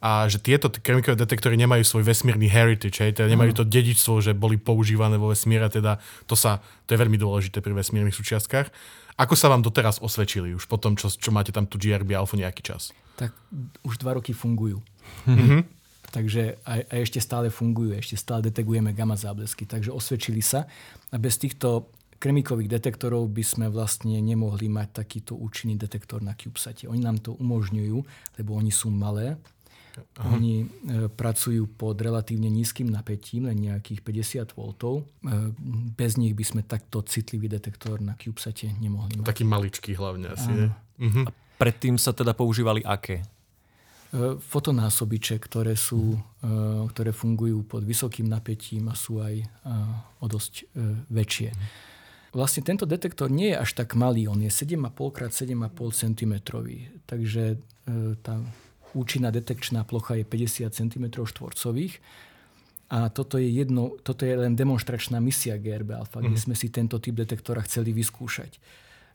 a 0.00 0.24
že 0.32 0.40
tieto 0.40 0.72
kremikové 0.72 1.12
detektory 1.12 1.60
nemajú 1.60 1.84
svoj 1.84 2.08
vesmírny 2.08 2.48
heritage, 2.48 3.04
hej, 3.04 3.12
teda 3.20 3.28
nemajú 3.28 3.52
to 3.52 3.64
dedičstvo, 3.68 4.24
že 4.24 4.32
boli 4.32 4.56
používané 4.56 5.20
vo 5.20 5.28
vesmíre, 5.28 5.68
teda 5.68 6.00
to, 6.24 6.32
sa, 6.32 6.64
to 6.88 6.96
je 6.96 6.98
veľmi 7.04 7.20
dôležité 7.20 7.60
pri 7.60 7.76
vesmírnych 7.76 8.16
súčiastkách. 8.16 8.72
Ako 9.20 9.36
sa 9.36 9.52
vám 9.52 9.60
doteraz 9.60 10.00
osvedčili 10.00 10.56
už 10.56 10.64
po 10.64 10.80
tom, 10.80 10.96
čo, 10.96 11.12
čo 11.12 11.28
máte 11.28 11.52
tam 11.52 11.68
tu 11.68 11.76
GRB 11.76 12.16
Alpha 12.16 12.40
nejaký 12.40 12.64
čas? 12.64 12.96
Tak 13.20 13.36
už 13.84 14.00
dva 14.00 14.16
roky 14.16 14.32
fungujú. 14.32 14.80
Mm-hmm. 15.28 15.79
Takže 16.10 16.58
aj, 16.66 16.80
aj 16.90 16.98
ešte 17.06 17.20
stále 17.22 17.48
fungujú, 17.54 17.94
ešte 17.94 18.18
stále 18.18 18.50
detegujeme 18.50 18.90
gamma 18.90 19.14
záblesky, 19.14 19.62
takže 19.64 19.94
osvedčili 19.94 20.42
sa. 20.42 20.66
A 21.14 21.16
bez 21.22 21.38
týchto 21.38 21.94
kremikových 22.20 22.76
detektorov 22.76 23.32
by 23.32 23.40
sme 23.40 23.66
vlastne 23.72 24.20
nemohli 24.20 24.68
mať 24.68 25.02
takýto 25.02 25.38
účinný 25.40 25.80
detektor 25.80 26.20
na 26.20 26.36
CubeSate. 26.36 26.84
Oni 26.84 27.00
nám 27.00 27.24
to 27.24 27.32
umožňujú, 27.40 27.96
lebo 28.36 28.50
oni 28.60 28.68
sú 28.68 28.92
malé. 28.92 29.40
Aha. 30.20 30.36
Oni 30.36 30.62
e, 30.62 31.10
pracujú 31.10 31.66
pod 31.74 31.98
relatívne 31.98 32.46
nízkym 32.46 32.86
napätím, 32.92 33.50
len 33.50 33.58
nejakých 33.58 34.00
50 34.46 34.54
V. 34.54 34.60
E, 34.62 35.00
bez 35.96 36.14
nich 36.14 36.36
by 36.36 36.44
sme 36.46 36.62
takto 36.62 37.02
citlivý 37.02 37.50
detektor 37.50 37.98
na 37.98 38.14
CubeSate 38.14 38.70
nemohli 38.78 39.18
mať. 39.18 39.26
Taký 39.26 39.44
maličký 39.48 39.90
hlavne 39.98 40.30
asi, 40.30 40.50
ne? 40.52 40.68
Uh-huh. 41.00 41.24
A 41.26 41.30
predtým 41.58 41.98
sa 41.98 42.14
teda 42.14 42.36
používali 42.36 42.84
aké? 42.86 43.24
E, 44.10 44.42
fotonásobiče, 44.42 45.38
ktoré, 45.38 45.78
sú, 45.78 46.18
e, 46.42 46.48
ktoré 46.90 47.14
fungujú 47.14 47.62
pod 47.62 47.86
vysokým 47.86 48.26
napätím 48.26 48.90
a 48.90 48.98
sú 48.98 49.22
aj 49.22 49.34
e, 49.38 49.46
o 50.18 50.26
dosť 50.26 50.66
väčšie. 51.06 51.54
Vlastne 52.34 52.66
tento 52.66 52.90
detektor 52.90 53.30
nie 53.30 53.54
je 53.54 53.56
až 53.58 53.70
tak 53.78 53.94
malý, 53.94 54.26
on 54.26 54.42
je 54.42 54.50
7,5 54.50 55.30
x 55.30 55.46
7,5 55.46 55.94
cm. 55.94 56.34
Takže 57.06 57.58
tá 58.22 58.38
účinná 58.94 59.34
detekčná 59.34 59.82
plocha 59.82 60.14
je 60.14 60.22
50 60.22 60.70
cm 60.70 61.04
štvorcových. 61.10 61.98
A 62.90 63.10
toto 63.10 63.38
je, 63.38 63.46
jedno, 63.50 63.98
toto 64.02 64.26
je 64.26 64.34
len 64.34 64.54
demonstračná 64.54 65.22
misia 65.22 65.58
GRB 65.58 65.94
Alpha, 65.94 66.18
mm. 66.18 66.26
kde 66.26 66.38
mhm. 66.38 66.44
sme 66.50 66.54
si 66.58 66.66
tento 66.70 66.98
typ 66.98 67.14
detektora 67.14 67.62
chceli 67.66 67.94
vyskúšať. 67.94 68.58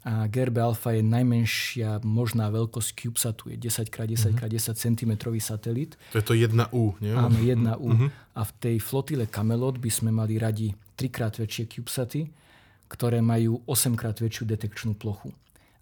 A 0.06 0.30
GRB 0.30 0.62
Alpha 0.62 0.94
je 0.94 1.02
najmenšia 1.02 2.06
možná 2.06 2.54
veľkosť 2.54 2.89
CubeSatu, 2.94 3.50
je 3.50 3.58
10x10 3.58 4.38
x 4.38 4.41
10 4.70 4.78
cm 4.78 5.12
satelit. 5.41 5.98
To 6.13 6.22
je 6.22 6.26
to 6.26 6.38
1U, 6.38 7.02
nie? 7.02 7.10
Áno, 7.10 7.34
1U. 7.34 7.82
Mm-hmm. 7.82 8.10
A 8.38 8.41
v 8.46 8.52
tej 8.62 8.78
flotile 8.78 9.26
Camelot 9.26 9.82
by 9.82 9.89
sme 9.89 10.13
mali 10.13 10.38
radi 10.38 10.78
trikrát 10.94 11.34
väčšie 11.34 11.65
CubeSaty 11.74 12.46
ktoré 12.88 13.22
majú 13.22 13.65
8 13.65 13.98
krát 13.98 14.18
väčšiu 14.18 14.46
detekčnú 14.46 14.94
plochu. 14.94 15.34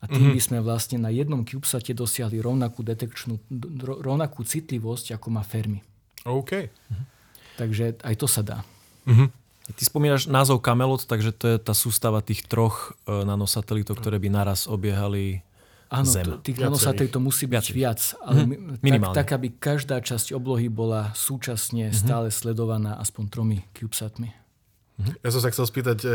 A 0.03 0.07
tým 0.07 0.31
mm-hmm. 0.31 0.35
by 0.35 0.41
sme 0.43 0.57
vlastne 0.59 0.97
na 0.99 1.11
jednom 1.11 1.47
CubeSate 1.47 1.95
dosiahli 1.95 2.43
rovnakú 2.43 2.83
detekčnú, 2.83 3.39
rovnakú 4.03 4.43
citlivosť, 4.43 5.15
ako 5.15 5.27
má 5.31 5.43
Fermi. 5.47 5.79
OK. 6.27 6.67
Takže 7.55 8.03
aj 8.03 8.15
to 8.19 8.27
sa 8.27 8.43
dá. 8.43 8.59
Mm-hmm. 9.07 9.42
Ty 9.63 9.83
spomínaš 9.87 10.27
názov 10.27 10.59
Camelot, 10.59 11.07
takže 11.07 11.31
to 11.31 11.55
je 11.55 11.57
tá 11.57 11.71
sústava 11.71 12.19
tých 12.19 12.43
troch 12.51 12.99
e, 13.07 13.23
nanosatelitov, 13.23 13.95
ktoré 13.95 14.19
by 14.19 14.27
naraz 14.27 14.67
obiehali 14.67 15.39
Áno, 15.93 16.09
Zem. 16.09 16.41
tých 16.41 16.57
nanosatelitov 16.57 17.21
musí 17.21 17.45
byť 17.45 17.53
Viacerých. 17.53 17.77
viac, 17.77 18.01
ale 18.25 18.39
mm-hmm. 18.49 19.13
tak, 19.13 19.13
tak, 19.13 19.29
aby 19.37 19.47
každá 19.53 20.01
časť 20.01 20.33
oblohy 20.33 20.65
bola 20.65 21.13
súčasne 21.13 21.93
mm-hmm. 21.93 22.01
stále 22.01 22.27
sledovaná 22.33 22.97
aspoň 22.97 23.23
tromi 23.29 23.57
CubeSatmi. 23.77 24.33
Mm-hmm. 24.33 25.21
Ja 25.21 25.29
som 25.29 25.41
sa 25.45 25.53
chcel 25.53 25.69
spýtať, 25.69 25.97
e, 26.01 26.09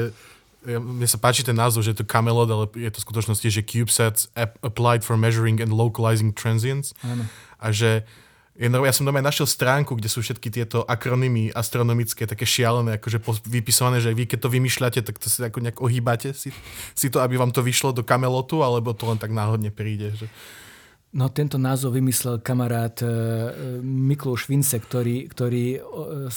ja, 0.67 0.83
mne 0.83 1.07
sa 1.07 1.23
páči 1.23 1.47
ten 1.47 1.55
názov, 1.55 1.87
že 1.87 1.95
je 1.95 2.03
to 2.03 2.11
Camelot, 2.11 2.51
ale 2.51 2.67
je 2.75 2.91
to 2.91 2.99
v 2.99 3.07
skutočnosti, 3.07 3.49
že 3.55 3.63
CubeSats 3.63 4.27
applied 4.67 5.07
for 5.07 5.15
measuring 5.15 5.63
and 5.63 5.71
localizing 5.71 6.35
transients. 6.35 6.91
Ano. 7.07 7.31
A 7.63 7.71
že 7.71 8.03
ja 8.59 8.91
som 8.91 9.07
doma 9.07 9.23
našiel 9.23 9.47
stránku, 9.47 9.95
kde 9.95 10.11
sú 10.11 10.19
všetky 10.19 10.51
tieto 10.51 10.83
akronymy 10.83 11.55
astronomické, 11.55 12.27
také 12.27 12.43
šialené, 12.43 12.99
akože 12.99 13.23
vypisované, 13.47 14.03
že 14.03 14.11
vy 14.11 14.27
keď 14.27 14.39
to 14.43 14.51
vymýšľate, 14.51 15.01
tak 15.07 15.15
to 15.23 15.31
si 15.31 15.39
ako 15.47 15.63
nejak 15.63 15.79
ohýbate 15.79 16.35
si, 16.35 16.51
si 16.91 17.07
to, 17.07 17.23
aby 17.23 17.39
vám 17.39 17.55
to 17.55 17.63
vyšlo 17.63 17.95
do 17.95 18.03
kamelotu, 18.03 18.67
alebo 18.67 18.91
to 18.99 19.07
len 19.07 19.19
tak 19.23 19.31
náhodne 19.31 19.71
príde. 19.71 20.11
Že... 20.19 20.27
No 21.09 21.33
tento 21.33 21.57
názov 21.57 21.97
vymyslel 21.97 22.45
kamarát 22.45 23.01
uh, 23.01 23.09
Miklós 23.81 24.45
Vince, 24.45 24.77
ktorý, 24.77 25.25
ktorý 25.33 25.81
uh, 25.81 26.29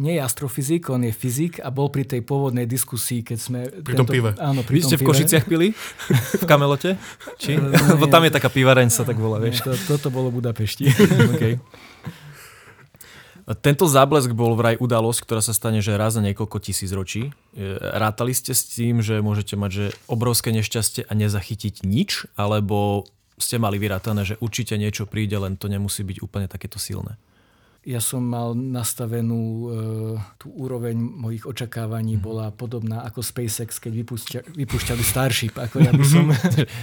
nie 0.00 0.16
je 0.16 0.20
astrofyzik, 0.24 0.88
on 0.88 1.04
je 1.04 1.12
fyzik 1.12 1.60
a 1.60 1.68
bol 1.68 1.92
pri 1.92 2.08
tej 2.08 2.24
pôvodnej 2.24 2.64
diskusii, 2.64 3.20
keď 3.20 3.38
sme... 3.38 3.68
Pri 3.68 3.92
tento, 3.92 4.08
tom 4.08 4.08
pive. 4.08 4.32
Áno, 4.40 4.64
pri 4.64 4.80
Vy 4.80 4.88
ste 4.88 4.96
v 4.96 5.04
Košiciach 5.04 5.44
pili? 5.44 5.76
V 6.40 6.44
Kamelote? 6.48 6.96
Či? 7.36 7.56
Uh, 7.64 7.96
Lebo 7.96 8.08
tam 8.08 8.24
je 8.24 8.32
taká 8.32 8.48
pivareň, 8.48 8.88
sa 8.88 9.04
tak 9.04 9.20
volá, 9.20 9.36
vieš. 9.36 9.60
To, 9.62 9.72
toto 9.76 10.08
bolo 10.08 10.32
v 10.32 10.40
Budapešti. 10.40 10.88
okay. 11.36 11.60
Tento 13.60 13.84
záblesk 13.84 14.32
bol 14.32 14.56
vraj 14.56 14.80
udalosť, 14.80 15.20
ktorá 15.20 15.44
sa 15.44 15.52
stane 15.52 15.84
že 15.84 16.00
raz 16.00 16.16
za 16.16 16.24
niekoľko 16.24 16.56
tisíc 16.64 16.88
ročí. 16.96 17.28
Rátali 17.80 18.32
ste 18.32 18.56
s 18.56 18.64
tým, 18.72 19.04
že 19.04 19.20
môžete 19.20 19.54
mať 19.54 19.70
že 19.70 19.86
obrovské 20.08 20.48
nešťastie 20.48 21.04
a 21.04 21.12
nezachytiť 21.12 21.84
nič? 21.84 22.24
Alebo 22.40 23.04
ste 23.38 23.58
mali 23.58 23.82
vyrátané, 23.82 24.22
že 24.22 24.38
určite 24.38 24.78
niečo 24.78 25.10
príde, 25.10 25.34
len 25.38 25.58
to 25.58 25.66
nemusí 25.66 26.06
byť 26.06 26.22
úplne 26.22 26.46
takéto 26.46 26.78
silné? 26.78 27.18
Ja 27.84 28.00
som 28.00 28.24
mal 28.24 28.56
nastavenú 28.56 29.42
e, 29.44 29.66
tú 30.40 30.48
úroveň 30.56 30.96
mojich 30.96 31.44
očakávaní, 31.44 32.16
mm. 32.16 32.22
bola 32.24 32.48
podobná 32.48 33.04
ako 33.04 33.20
SpaceX, 33.20 33.76
keď 33.76 33.92
vypúšťa, 34.00 34.38
vypúšťali 34.56 35.02
Starship. 35.04 35.52
Ako 35.60 35.84
ja 35.84 35.92
by 35.92 36.04
som... 36.16 36.32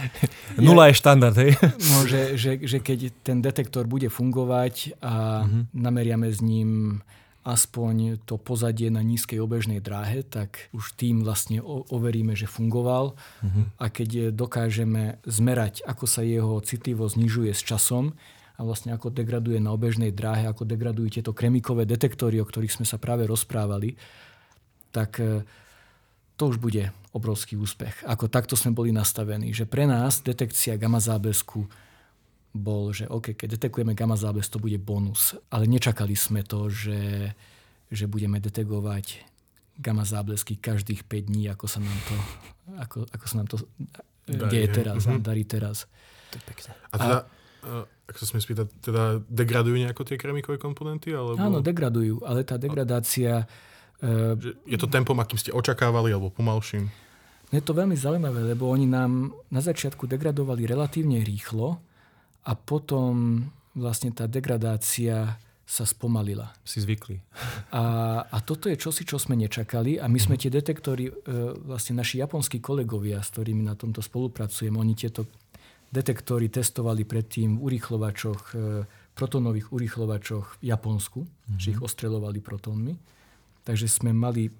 Nula 0.61 0.93
je 0.93 1.01
štandard, 1.01 1.33
hej? 1.41 1.57
No, 1.89 2.05
že, 2.05 2.37
že, 2.37 2.61
že 2.61 2.77
keď 2.85 3.09
ten 3.25 3.41
detektor 3.41 3.89
bude 3.89 4.13
fungovať 4.13 5.01
a 5.01 5.41
mm-hmm. 5.41 5.63
nameriame 5.73 6.29
s 6.29 6.37
ním 6.45 7.01
aspoň 7.41 8.21
to 8.29 8.37
pozadie 8.37 8.93
na 8.93 9.01
nízkej 9.01 9.41
obežnej 9.41 9.81
dráhe, 9.81 10.21
tak 10.21 10.69
už 10.77 10.93
tým 10.93 11.25
vlastne 11.25 11.57
overíme, 11.65 12.37
že 12.37 12.45
fungoval. 12.45 13.17
Uh-huh. 13.17 13.65
A 13.81 13.89
keď 13.89 14.29
dokážeme 14.29 15.17
zmerať, 15.25 15.81
ako 15.85 16.05
sa 16.05 16.21
jeho 16.21 16.61
citlivo 16.61 17.09
znižuje 17.09 17.49
s 17.49 17.65
časom 17.65 18.13
a 18.57 18.61
vlastne 18.61 18.93
ako 18.93 19.09
degraduje 19.09 19.57
na 19.57 19.73
obežnej 19.73 20.13
dráhe, 20.13 20.45
ako 20.45 20.69
degradujú 20.69 21.17
tieto 21.17 21.33
kremikové 21.33 21.89
detektory, 21.89 22.37
o 22.37 22.45
ktorých 22.45 22.77
sme 22.77 22.85
sa 22.85 23.01
práve 23.01 23.25
rozprávali, 23.25 23.97
tak 24.93 25.17
e, 25.17 25.41
to 26.37 26.43
už 26.45 26.61
bude 26.61 26.93
obrovský 27.09 27.57
úspech. 27.57 28.05
Ako 28.05 28.29
takto 28.29 28.53
sme 28.53 28.77
boli 28.77 28.93
nastavení, 28.93 29.49
že 29.49 29.65
pre 29.65 29.89
nás 29.89 30.21
detekcia 30.21 30.77
gamma 30.77 31.01
záblesku 31.01 31.65
bol, 32.51 32.91
že 32.91 33.07
OK, 33.07 33.33
keď 33.35 33.55
detekujeme 33.55 33.95
gamma 33.95 34.19
zábles, 34.19 34.51
to 34.51 34.59
bude 34.59 34.75
bonus. 34.83 35.35
Ale 35.47 35.67
nečakali 35.67 36.15
sme 36.19 36.43
to, 36.43 36.67
že, 36.67 37.31
že 37.87 38.05
budeme 38.11 38.43
detegovať 38.43 39.23
gamma 39.79 40.03
záblesky 40.03 40.59
každých 40.59 41.07
5 41.07 41.29
dní, 41.31 41.43
ako 41.47 41.65
sa 41.65 41.79
nám 41.79 41.99
to, 42.05 42.15
ako, 42.77 42.97
ako 43.07 43.25
sa 43.25 43.35
nám 43.39 43.47
to 43.47 43.57
darí, 44.27 44.51
deje 44.51 44.67
teraz, 44.69 45.07
mm-hmm. 45.07 45.23
darí 45.23 45.43
teraz. 45.47 45.87
To 46.31 46.35
je 46.37 46.43
pekne. 46.43 46.69
A 46.91 46.95
teda, 46.99 47.17
a, 47.23 47.25
ak 48.11 48.15
sa 48.19 48.25
smie 48.27 48.43
spýtať, 48.43 48.67
teda 48.83 49.23
degradujú 49.25 49.75
nejako 49.79 50.03
tie 50.03 50.19
kremikové 50.19 50.59
komponenty? 50.59 51.15
Alebo... 51.15 51.39
Áno, 51.39 51.63
degradujú, 51.63 52.21
ale 52.27 52.43
tá 52.43 52.59
degradácia... 52.59 53.47
Uh, 54.01 54.35
je 54.67 54.75
to 54.75 54.89
tempom, 54.91 55.15
akým 55.23 55.39
ste 55.39 55.53
očakávali, 55.53 56.11
alebo 56.11 56.33
pomalším? 56.33 56.91
Je 57.51 57.59
to 57.59 57.75
veľmi 57.75 57.95
zaujímavé, 57.99 58.55
lebo 58.55 58.71
oni 58.71 58.87
nám 58.87 59.35
na 59.51 59.59
začiatku 59.59 60.07
degradovali 60.07 60.63
relatívne 60.63 61.19
rýchlo, 61.19 61.83
a 62.45 62.51
potom 62.57 63.45
vlastne 63.77 64.11
tá 64.11 64.25
degradácia 64.27 65.37
sa 65.71 65.87
spomalila. 65.87 66.51
Si 66.67 66.83
zvykli. 66.83 67.23
A, 67.71 67.83
a 68.27 68.37
toto 68.43 68.67
je 68.67 68.75
čosi, 68.75 69.07
čo 69.07 69.15
sme 69.15 69.39
nečakali 69.39 69.95
a 69.95 70.11
my 70.11 70.19
sme 70.19 70.35
tie 70.35 70.51
detektory, 70.51 71.07
e, 71.07 71.11
vlastne 71.63 71.95
naši 71.95 72.19
japonskí 72.19 72.59
kolegovia, 72.59 73.23
s 73.23 73.31
ktorými 73.31 73.63
na 73.63 73.79
tomto 73.79 74.03
spolupracujeme, 74.03 74.75
oni 74.75 74.93
tieto 74.99 75.31
detektory 75.87 76.51
testovali 76.51 77.07
predtým 77.07 77.55
v 77.55 77.71
urýchlovačoch, 77.71 78.41
e, 78.51 78.83
protonových 79.15 79.71
urýchlovačoch 79.71 80.59
v 80.59 80.63
Japonsku, 80.75 81.23
mm-hmm. 81.23 81.55
že 81.55 81.71
ich 81.71 81.79
ostreľovali 81.79 82.43
protónmi. 82.43 82.99
Takže 83.63 83.87
sme 83.87 84.11
mali 84.11 84.51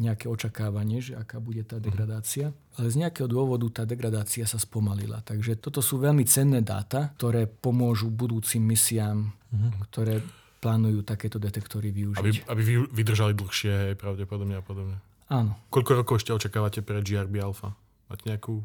nejaké 0.00 0.26
očakávanie, 0.26 1.04
že 1.04 1.12
aká 1.16 1.40
bude 1.40 1.60
tá 1.64 1.76
degradácia. 1.76 2.52
Ale 2.76 2.88
z 2.88 2.96
nejakého 3.04 3.28
dôvodu 3.28 3.82
tá 3.82 3.82
degradácia 3.84 4.48
sa 4.48 4.56
spomalila. 4.56 5.20
Takže 5.20 5.60
toto 5.60 5.84
sú 5.84 6.00
veľmi 6.00 6.24
cenné 6.24 6.64
dáta, 6.64 7.12
ktoré 7.20 7.44
pomôžu 7.44 8.08
budúcim 8.08 8.64
misiám, 8.64 9.28
mm-hmm. 9.28 9.72
ktoré 9.90 10.24
plánujú 10.60 11.00
takéto 11.02 11.40
detektory 11.40 11.88
využiť. 11.90 12.20
Aby, 12.20 12.32
aby 12.52 12.62
vydržali 12.92 13.32
dlhšie, 13.32 13.96
pravdepodobne 13.96 14.60
a 14.60 14.64
podobne. 14.64 15.00
Áno. 15.32 15.56
Koľko 15.72 16.04
rokov 16.04 16.20
ešte 16.20 16.36
očakávate 16.36 16.84
pre 16.84 17.00
GRB 17.00 17.40
Alpha? 17.40 17.72
Máte 18.10 18.28
nejakú, 18.28 18.60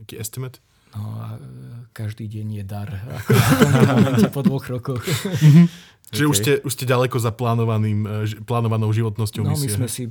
nejaký 0.00 0.16
estimate? 0.16 0.62
No 0.90 1.02
a 1.22 1.36
e, 1.36 1.40
každý 1.94 2.26
deň 2.26 2.46
je 2.60 2.64
dar. 2.66 2.88
Ako 4.18 4.30
po 4.34 4.42
dvoch 4.42 4.66
rokoch. 4.66 5.02
Čiže 6.10 6.26
okay. 6.26 6.32
už, 6.34 6.36
ste, 6.42 6.52
už 6.66 6.72
ste 6.74 6.84
ďaleko 6.90 7.16
za 7.22 7.30
plánovaným, 7.30 8.00
e, 8.02 8.42
plánovanou 8.42 8.90
životnosťou 8.90 9.46
no, 9.46 9.54
misie. 9.54 9.70
my 9.70 9.74
sme 9.78 9.88
si 9.88 10.04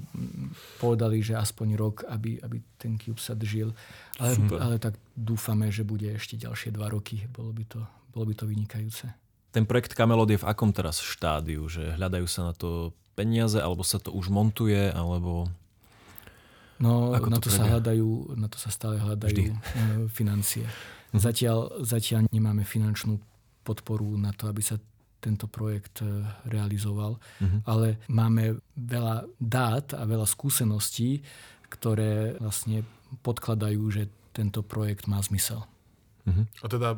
povedali, 0.80 1.20
že 1.20 1.36
aspoň 1.36 1.68
rok, 1.76 2.08
aby, 2.08 2.40
aby 2.40 2.64
ten 2.80 2.96
CubeSat 2.96 3.40
žil. 3.44 3.76
Ale, 4.16 4.40
ale 4.56 4.76
tak 4.80 4.96
dúfame, 5.12 5.68
že 5.76 5.84
bude 5.84 6.08
ešte 6.16 6.40
ďalšie 6.40 6.72
dva 6.72 6.88
roky. 6.88 7.28
Bolo 7.28 7.52
by 7.52 7.64
to, 7.68 7.84
bolo 8.16 8.32
by 8.32 8.34
to 8.40 8.48
vynikajúce. 8.48 9.12
Ten 9.52 9.68
projekt 9.68 9.92
Camelot 9.92 10.32
je 10.32 10.40
v 10.40 10.48
akom 10.48 10.72
teraz 10.72 11.04
štádiu? 11.04 11.68
Že 11.68 12.00
hľadajú 12.00 12.28
sa 12.32 12.48
na 12.48 12.54
to 12.56 12.96
peniaze, 13.20 13.60
alebo 13.60 13.84
sa 13.84 14.00
to 14.00 14.16
už 14.16 14.32
montuje, 14.32 14.96
alebo... 14.96 15.52
No, 16.80 17.12
Ako 17.12 17.28
na 17.28 17.44
to, 17.44 17.52
to 17.52 17.60
sa 17.60 17.68
hľadajú, 17.68 18.40
na 18.40 18.48
to 18.48 18.56
sa 18.56 18.72
stále 18.72 18.96
hľadajú 19.00 19.36
Vždy. 19.36 19.52
E, 19.52 20.08
financie. 20.08 20.64
Mhm. 21.12 21.20
Zatiaľ, 21.20 21.58
zatiaľ 21.84 22.20
nemáme 22.32 22.64
finančnú 22.64 23.20
podporu 23.68 24.16
na 24.16 24.32
to, 24.32 24.48
aby 24.48 24.64
sa 24.64 24.80
tento 25.20 25.46
projekt 25.52 26.00
e, 26.00 26.24
realizoval. 26.48 27.20
Uh-huh. 27.20 27.60
Ale 27.68 28.00
máme 28.08 28.64
veľa 28.80 29.28
dát 29.38 29.92
a 29.94 30.08
veľa 30.08 30.24
skúseností, 30.24 31.22
ktoré 31.68 32.40
vlastne 32.40 32.88
podkladajú, 33.22 33.84
že 33.92 34.04
tento 34.32 34.64
projekt 34.64 35.12
má 35.12 35.20
zmysel. 35.20 35.68
Uh-huh. 36.24 36.48
A 36.64 36.66
teda 36.72 36.90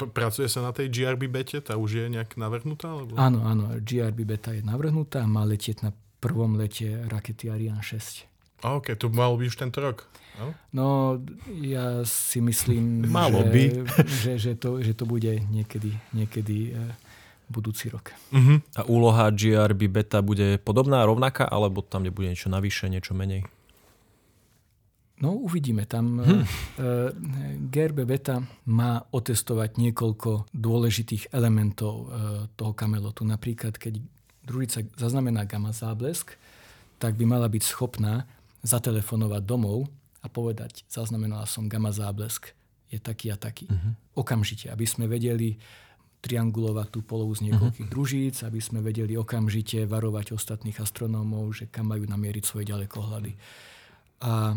pr- 0.00 0.10
pracuje 0.10 0.48
sa 0.48 0.64
na 0.64 0.72
tej 0.72 0.88
GRB 0.88 1.28
bete? 1.28 1.60
Tá 1.60 1.76
už 1.76 2.02
je 2.02 2.04
nejak 2.08 2.40
navrhnutá? 2.40 2.88
Alebo... 2.88 3.14
Áno, 3.20 3.44
áno. 3.44 3.76
GRB 3.78 4.24
beta 4.24 4.56
je 4.56 4.64
navrhnutá. 4.64 5.28
Má 5.28 5.44
letieť 5.44 5.84
na 5.84 5.90
prvom 6.24 6.56
lete 6.56 7.04
rakety 7.06 7.52
Ariane 7.52 7.84
6. 7.84 8.31
A 8.62 8.78
OK, 8.78 8.94
to 8.94 9.10
malo 9.10 9.34
byť 9.38 9.46
už 9.50 9.58
tento 9.58 9.78
rok. 9.82 10.06
No, 10.38 10.46
no 10.72 10.86
ja 11.60 12.06
si 12.08 12.40
myslím, 12.40 13.04
Malo 13.10 13.44
že, 13.44 13.50
by. 13.50 13.62
že, 14.24 14.32
že, 14.38 14.52
to, 14.56 14.80
že 14.80 14.94
to 14.96 15.04
bude 15.04 15.28
niekedy, 15.28 15.92
niekedy 16.14 16.72
e, 16.72 16.94
budúci 17.52 17.92
rok. 17.92 18.16
Uh-huh. 18.32 18.62
A 18.78 18.82
úloha 18.88 19.28
GRB 19.28 19.92
beta 19.92 20.24
bude 20.24 20.56
podobná, 20.62 21.04
rovnaká, 21.04 21.44
alebo 21.44 21.84
tam 21.84 22.06
nebude 22.06 22.32
niečo 22.32 22.48
navyše, 22.48 22.88
niečo 22.88 23.12
menej? 23.12 23.44
No 25.22 25.38
uvidíme. 25.38 25.86
Tam 25.86 26.18
hm. 26.18 26.42
uh, 26.42 26.44
GRB 27.70 28.02
beta 28.02 28.42
má 28.66 29.06
otestovať 29.14 29.78
niekoľko 29.78 30.50
dôležitých 30.50 31.30
elementov 31.30 31.94
uh, 31.94 32.06
toho 32.58 32.74
kamelotu. 32.74 33.22
Napríklad, 33.22 33.78
keď 33.78 34.02
družica 34.42 34.82
zaznamená 34.98 35.46
gamma 35.46 35.70
záblesk, 35.70 36.34
tak 36.98 37.14
by 37.14 37.22
mala 37.22 37.46
byť 37.46 37.62
schopná 37.62 38.26
zatelefonovať 38.62 39.42
domov 39.42 39.90
a 40.22 40.30
povedať, 40.30 40.86
zaznamenala 40.86 41.46
som 41.50 41.66
gamma 41.66 41.90
záblesk, 41.90 42.54
je 42.92 42.98
taký 43.00 43.32
a 43.32 43.36
taký. 43.40 43.66
Uh-huh. 43.66 44.22
Okamžite, 44.22 44.68
aby 44.68 44.84
sme 44.84 45.08
vedeli 45.08 45.56
triangulovať 46.22 46.88
tú 46.94 47.00
polovu 47.02 47.34
z 47.34 47.50
niekoľkých 47.50 47.88
uh-huh. 47.88 47.94
družíc, 47.98 48.46
aby 48.46 48.62
sme 48.62 48.78
vedeli 48.78 49.18
okamžite 49.18 49.82
varovať 49.88 50.36
ostatných 50.36 50.78
astronómov, 50.78 51.50
že 51.56 51.64
kam 51.66 51.90
majú 51.90 52.06
namieriť 52.06 52.44
svoje 52.46 52.70
ďalekohľady. 52.70 53.34
A 54.22 54.54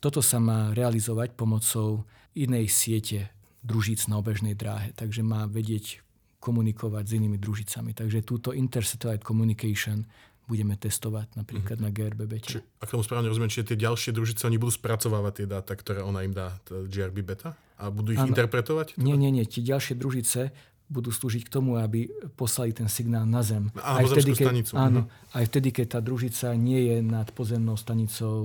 toto 0.00 0.24
sa 0.24 0.38
má 0.40 0.72
realizovať 0.72 1.36
pomocou 1.36 2.08
inej 2.32 2.72
siete 2.72 3.28
družíc 3.60 4.06
na 4.06 4.16
obežnej 4.22 4.54
dráhe, 4.54 4.94
takže 4.94 5.20
má 5.26 5.44
vedieť 5.44 6.00
komunikovať 6.38 7.04
s 7.04 7.12
inými 7.18 7.36
družicami. 7.36 7.92
Takže 7.92 8.22
túto 8.22 8.54
Intersatellite 8.54 9.26
Communication 9.26 10.06
budeme 10.48 10.74
testovať 10.80 11.36
napríklad 11.36 11.76
mm-hmm. 11.76 11.92
na 11.92 11.96
GRB 12.08 12.20
beta. 12.24 12.48
Či, 12.48 12.64
ak 12.80 12.88
tomu 12.88 13.04
správne 13.04 13.28
rozumiem, 13.28 13.52
čiže 13.52 13.76
tie 13.76 13.78
ďalšie 13.84 14.16
družice, 14.16 14.48
oni 14.48 14.56
budú 14.56 14.72
spracovávať 14.72 15.44
tie 15.44 15.46
dáta, 15.46 15.76
ktoré 15.76 16.00
ona 16.00 16.24
im 16.24 16.32
dá, 16.32 16.56
GRB 16.66 17.20
beta? 17.20 17.52
A 17.76 17.92
budú 17.92 18.16
ich 18.16 18.18
ano. 18.18 18.32
interpretovať? 18.32 18.96
Nie, 18.96 19.14
nie, 19.14 19.28
nie. 19.28 19.44
Tie 19.44 19.60
ďalšie 19.60 19.94
družice 19.94 20.50
budú 20.88 21.12
slúžiť 21.12 21.44
k 21.44 21.50
tomu, 21.52 21.76
aby 21.76 22.08
poslali 22.32 22.72
ten 22.72 22.88
signál 22.88 23.28
na 23.28 23.44
Zem. 23.44 23.68
Na 23.76 24.00
aj 24.00 24.08
vtedy, 24.08 24.32
keď, 24.32 24.46
stanicu. 24.48 24.72
Áno, 24.74 25.00
mm-hmm. 25.04 25.36
aj 25.36 25.44
vtedy, 25.52 25.68
keď 25.68 25.86
tá 25.92 26.00
družica 26.00 26.48
nie 26.56 26.80
je 26.88 26.96
nad 27.04 27.28
pozemnou 27.36 27.76
stanicou. 27.76 28.40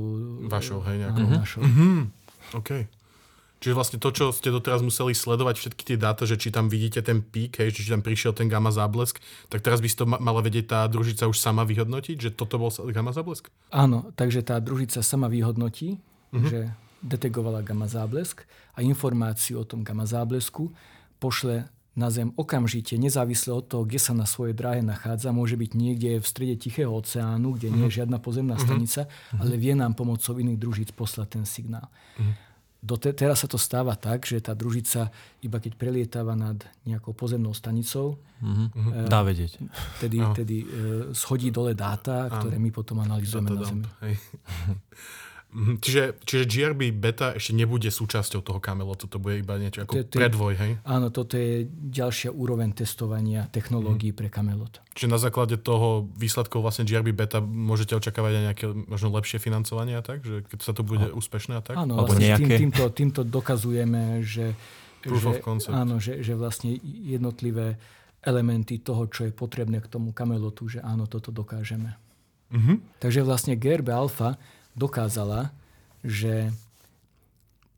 Vašou, 0.52 0.84
hej, 0.84 1.08
nejakou. 1.08 1.24
Áno, 1.24 1.40
našou. 1.40 1.64
Mm-hmm. 1.64 2.00
OK. 2.60 2.70
Čiže 3.64 3.80
vlastne 3.80 3.96
to, 4.04 4.12
čo 4.12 4.36
ste 4.36 4.52
doteraz 4.52 4.84
museli 4.84 5.16
sledovať, 5.16 5.56
všetky 5.56 5.84
tie 5.88 5.96
dáta, 5.96 6.28
že 6.28 6.36
či 6.36 6.52
tam 6.52 6.68
vidíte 6.68 7.00
ten 7.00 7.24
pík, 7.24 7.64
hej, 7.64 7.72
či 7.72 7.88
tam 7.88 8.04
prišiel 8.04 8.36
ten 8.36 8.52
gamma 8.52 8.76
záblesk, 8.76 9.24
tak 9.48 9.64
teraz 9.64 9.80
by 9.80 9.88
si 9.88 9.96
to 9.96 10.04
mala 10.04 10.44
vedieť 10.44 10.68
tá 10.68 10.80
družica 10.92 11.32
už 11.32 11.40
sama 11.40 11.64
vyhodnotiť, 11.64 12.18
že 12.20 12.30
toto 12.36 12.60
bol 12.60 12.68
gamma 12.92 13.16
záblesk? 13.16 13.48
Áno, 13.72 14.12
takže 14.20 14.44
tá 14.44 14.60
družica 14.60 15.00
sama 15.00 15.32
vyhodnotí, 15.32 15.96
uh-huh. 15.96 16.44
že 16.44 16.60
detegovala 17.00 17.64
gamma 17.64 17.88
záblesk 17.88 18.44
a 18.76 18.84
informáciu 18.84 19.64
o 19.64 19.68
tom 19.68 19.88
gamma 19.88 20.04
záblesku 20.04 20.68
pošle 21.24 21.64
na 21.96 22.12
Zem 22.12 22.36
okamžite, 22.36 23.00
nezávisle 23.00 23.54
od 23.54 23.70
toho, 23.70 23.88
kde 23.88 24.02
sa 24.02 24.12
na 24.12 24.28
svojej 24.28 24.58
dráhe 24.58 24.84
nachádza, 24.84 25.32
môže 25.32 25.56
byť 25.56 25.72
niekde 25.72 26.20
v 26.20 26.26
strede 26.26 26.60
Tichého 26.60 26.92
oceánu, 26.92 27.56
kde 27.56 27.72
nie 27.72 27.88
je 27.88 27.92
mhm. 27.96 27.98
žiadna 28.04 28.18
pozemná 28.20 28.60
uh-huh. 28.60 28.68
stanica, 28.68 29.08
ale 29.40 29.56
vie 29.56 29.72
nám 29.72 29.96
pomocou 29.96 30.36
iných 30.36 30.60
družíc 30.60 30.90
poslať 30.92 31.40
ten 31.40 31.46
signál. 31.48 31.88
Uh-huh. 32.20 32.52
Teraz 33.16 33.44
sa 33.44 33.48
to 33.48 33.56
stáva 33.56 33.96
tak, 33.96 34.28
že 34.28 34.44
tá 34.44 34.52
družica, 34.52 35.08
iba 35.40 35.58
keď 35.64 35.80
prelietáva 35.80 36.36
nad 36.36 36.60
nejakou 36.84 37.16
pozemnou 37.16 37.56
stanicou, 37.56 38.20
mm-hmm. 38.44 38.68
e, 38.76 39.08
dá 39.08 39.24
vedieť. 39.24 39.56
Tedy, 40.04 40.18
no. 40.20 40.36
tedy 40.36 40.58
e, 40.62 40.68
schodí 41.16 41.48
dole 41.48 41.72
dáta, 41.72 42.28
ktoré 42.28 42.60
my 42.60 42.70
potom 42.76 43.00
analizujeme 43.00 43.50
na 43.56 43.64
Zemi. 43.64 43.88
Mhm. 45.54 45.74
Čiže, 45.86 46.04
čiže 46.26 46.44
GRB 46.50 46.90
beta 46.90 47.38
ešte 47.38 47.54
nebude 47.54 47.86
súčasťou 47.94 48.42
toho 48.42 48.58
kamelotu, 48.58 49.06
to 49.06 49.22
bude 49.22 49.38
iba 49.38 49.54
niečo 49.62 49.86
ako 49.86 50.02
to, 50.02 50.10
to, 50.10 50.18
predvoj, 50.18 50.54
hej? 50.58 50.72
Áno, 50.82 51.14
toto 51.14 51.38
je 51.38 51.70
ďalšia 51.70 52.34
úroveň 52.34 52.74
testovania 52.74 53.46
technológií 53.54 54.12
mm. 54.12 54.18
pre 54.18 54.28
kamelot. 54.34 54.82
Čiže 54.98 55.14
na 55.14 55.22
základe 55.22 55.62
toho 55.62 56.10
výsledkov 56.18 56.66
vlastne 56.66 56.90
GRB 56.90 57.14
beta 57.14 57.38
môžete 57.38 57.94
očakávať 57.94 58.34
aj 58.34 58.44
nejaké 58.50 58.66
možno 58.74 59.14
lepšie 59.14 59.38
financovanie 59.38 59.94
a 59.94 60.02
tak? 60.02 60.26
Že 60.26 60.50
keď 60.50 60.60
sa 60.66 60.74
to 60.74 60.82
bude 60.82 61.06
a, 61.06 61.14
úspešné 61.14 61.54
a 61.58 61.62
tak? 61.62 61.78
Áno, 61.78 62.02
Alebo 62.02 62.18
vlastne 62.18 62.34
nejaké... 62.34 62.58
tým, 62.58 62.74
týmto, 62.74 62.84
týmto 62.90 63.22
dokazujeme, 63.22 64.26
že, 64.26 64.58
Proof 65.06 65.22
že, 65.22 65.30
of 65.30 65.38
concept. 65.46 65.78
Áno, 65.78 66.02
že, 66.02 66.26
že 66.26 66.34
vlastne 66.34 66.74
jednotlivé 66.84 67.78
elementy 68.24 68.80
toho, 68.82 69.06
čo 69.12 69.28
je 69.28 69.36
potrebné 69.36 69.84
k 69.84 69.92
tomu 69.92 70.16
kamelotu, 70.16 70.66
že 70.66 70.80
áno, 70.80 71.06
toto 71.06 71.30
dokážeme. 71.30 71.94
Mm-hmm. 72.54 73.02
Takže 73.04 73.22
vlastne 73.22 73.54
GRB 73.60 73.92
alfa 73.92 74.40
dokázala, 74.74 75.54
že 76.04 76.52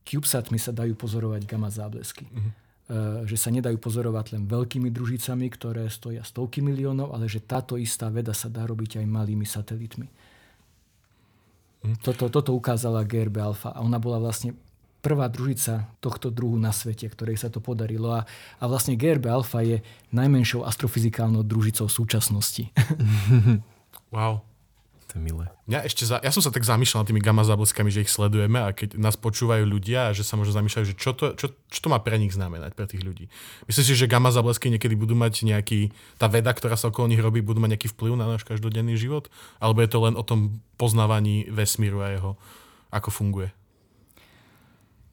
CubeSatmi 0.05 0.57
sa 0.61 0.73
dajú 0.73 0.93
pozorovať 0.97 1.45
gamma 1.45 1.69
záblesky. 1.69 2.25
Uh-huh. 2.29 3.25
Že 3.25 3.37
sa 3.37 3.49
nedajú 3.49 3.81
pozorovať 3.81 4.37
len 4.37 4.43
veľkými 4.45 4.93
družicami, 4.93 5.49
ktoré 5.49 5.89
stoja 5.89 6.21
stovky 6.21 6.61
miliónov, 6.61 7.13
ale 7.13 7.25
že 7.25 7.41
táto 7.41 7.77
istá 7.77 8.09
veda 8.13 8.33
sa 8.33 8.49
dá 8.49 8.65
robiť 8.65 9.01
aj 9.01 9.05
malými 9.09 9.45
satelitmi. 9.45 10.07
Uh-huh. 10.07 11.95
Toto, 12.05 12.29
toto 12.29 12.53
ukázala 12.53 13.05
GRB 13.05 13.37
Alpha 13.41 13.73
a 13.73 13.81
ona 13.81 13.97
bola 13.97 14.21
vlastne 14.21 14.53
prvá 15.01 15.29
družica 15.29 15.85
tohto 16.01 16.33
druhu 16.33 16.57
na 16.57 16.73
svete, 16.73 17.05
ktorej 17.05 17.37
sa 17.37 17.53
to 17.53 17.61
podarilo. 17.61 18.09
A, 18.09 18.25
a 18.57 18.63
vlastne 18.65 18.97
GRB 18.97 19.29
Alpha 19.29 19.61
je 19.61 19.85
najmenšou 20.09 20.65
astrofyzikálnou 20.65 21.45
družicou 21.45 21.85
súčasnosti. 21.85 22.73
wow 24.13 24.41
to 25.15 25.23
je 25.23 25.31
milé. 25.31 25.47
Ja, 25.71 25.79
ešte 25.87 26.03
za, 26.03 26.19
ja 26.19 26.27
som 26.27 26.43
sa 26.43 26.51
tak 26.51 26.67
zamýšľal 26.67 27.07
nad 27.07 27.07
tými 27.07 27.23
gamma 27.23 27.47
zábleskami, 27.47 27.87
že 27.87 28.03
ich 28.03 28.11
sledujeme 28.11 28.59
a 28.59 28.75
keď 28.75 28.99
nás 28.99 29.15
počúvajú 29.15 29.63
ľudia 29.63 30.11
a 30.11 30.13
že 30.13 30.27
sa 30.27 30.35
možno 30.35 30.51
zamýšľajú, 30.51 30.85
že 30.91 30.95
čo 30.99 31.15
to, 31.15 31.31
čo, 31.39 31.55
čo 31.71 31.79
to 31.79 31.87
má 31.87 32.03
pre 32.03 32.19
nich 32.19 32.35
znamenať, 32.35 32.75
pre 32.75 32.83
tých 32.83 32.99
ľudí. 32.99 33.31
Myslíš 33.71 33.87
si, 33.87 33.95
že 33.95 34.11
gamma 34.11 34.35
záblesky 34.35 34.67
niekedy 34.67 34.91
budú 34.99 35.15
mať 35.15 35.47
nejaký, 35.47 35.95
tá 36.19 36.27
veda, 36.27 36.51
ktorá 36.51 36.75
sa 36.75 36.91
okolo 36.91 37.07
nich 37.07 37.23
robí, 37.23 37.39
budú 37.39 37.63
mať 37.63 37.79
nejaký 37.79 37.95
vplyv 37.95 38.13
na 38.19 38.27
náš 38.27 38.43
každodenný 38.43 38.99
život? 38.99 39.31
Alebo 39.63 39.79
je 39.79 39.87
to 39.87 40.03
len 40.03 40.19
o 40.19 40.23
tom 40.27 40.59
poznávaní 40.75 41.47
vesmíru 41.47 42.03
a 42.03 42.11
jeho, 42.11 42.35
ako 42.91 43.07
funguje? 43.07 43.55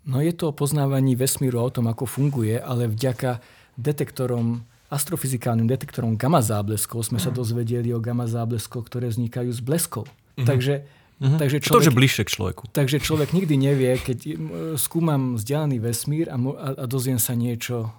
No 0.03 0.19
je 0.19 0.35
to 0.35 0.51
o 0.51 0.57
poznávaní 0.59 1.15
vesmíru 1.15 1.63
a 1.63 1.71
o 1.71 1.75
tom, 1.79 1.87
ako 1.87 2.11
funguje, 2.11 2.59
ale 2.59 2.91
vďaka 2.91 3.39
detektorom 3.79 4.67
astrofyzikálnym 4.93 5.65
detektorom 5.65 6.21
gamma 6.21 6.45
zábleskov 6.45 7.09
sme 7.09 7.17
sa 7.17 7.33
mhm. 7.33 7.37
dozvedeli 7.41 7.89
o 7.97 7.99
gamma 7.99 8.29
zábleskoch, 8.29 8.85
ktoré 8.85 9.09
vznikajú 9.09 9.49
z 9.49 9.61
bleskov. 9.65 10.05
Mm-hmm. 10.07 10.49
Takže 10.49 10.75
Uh-huh. 11.23 11.39
Takže 11.39 11.63
človek, 11.63 11.87
to, 11.87 11.87
že 11.87 11.95
bližšie 11.95 12.23
k 12.27 12.31
človeku. 12.35 12.63
Takže 12.75 12.99
človek 12.99 13.31
nikdy 13.31 13.55
nevie, 13.55 13.95
keď 13.95 14.35
skúmam 14.75 15.39
vzdialený 15.39 15.79
vesmír 15.79 16.27
a, 16.27 16.35
a, 16.35 16.69
a 16.83 16.85
dozviem 16.91 17.23
sa 17.23 17.39
niečo 17.39 17.95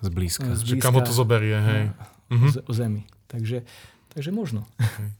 zblízka. 0.00 0.48
zblízka 0.56 0.80
kam 0.80 0.96
ho 0.96 1.04
to 1.04 1.12
zoberie, 1.12 1.60
hej. 1.60 1.82
Uh-huh. 2.32 2.64
O 2.64 2.72
Zemi. 2.72 3.04
Takže, 3.28 3.68
takže 4.16 4.32
možno. 4.32 4.64
Okay. 4.80 5.12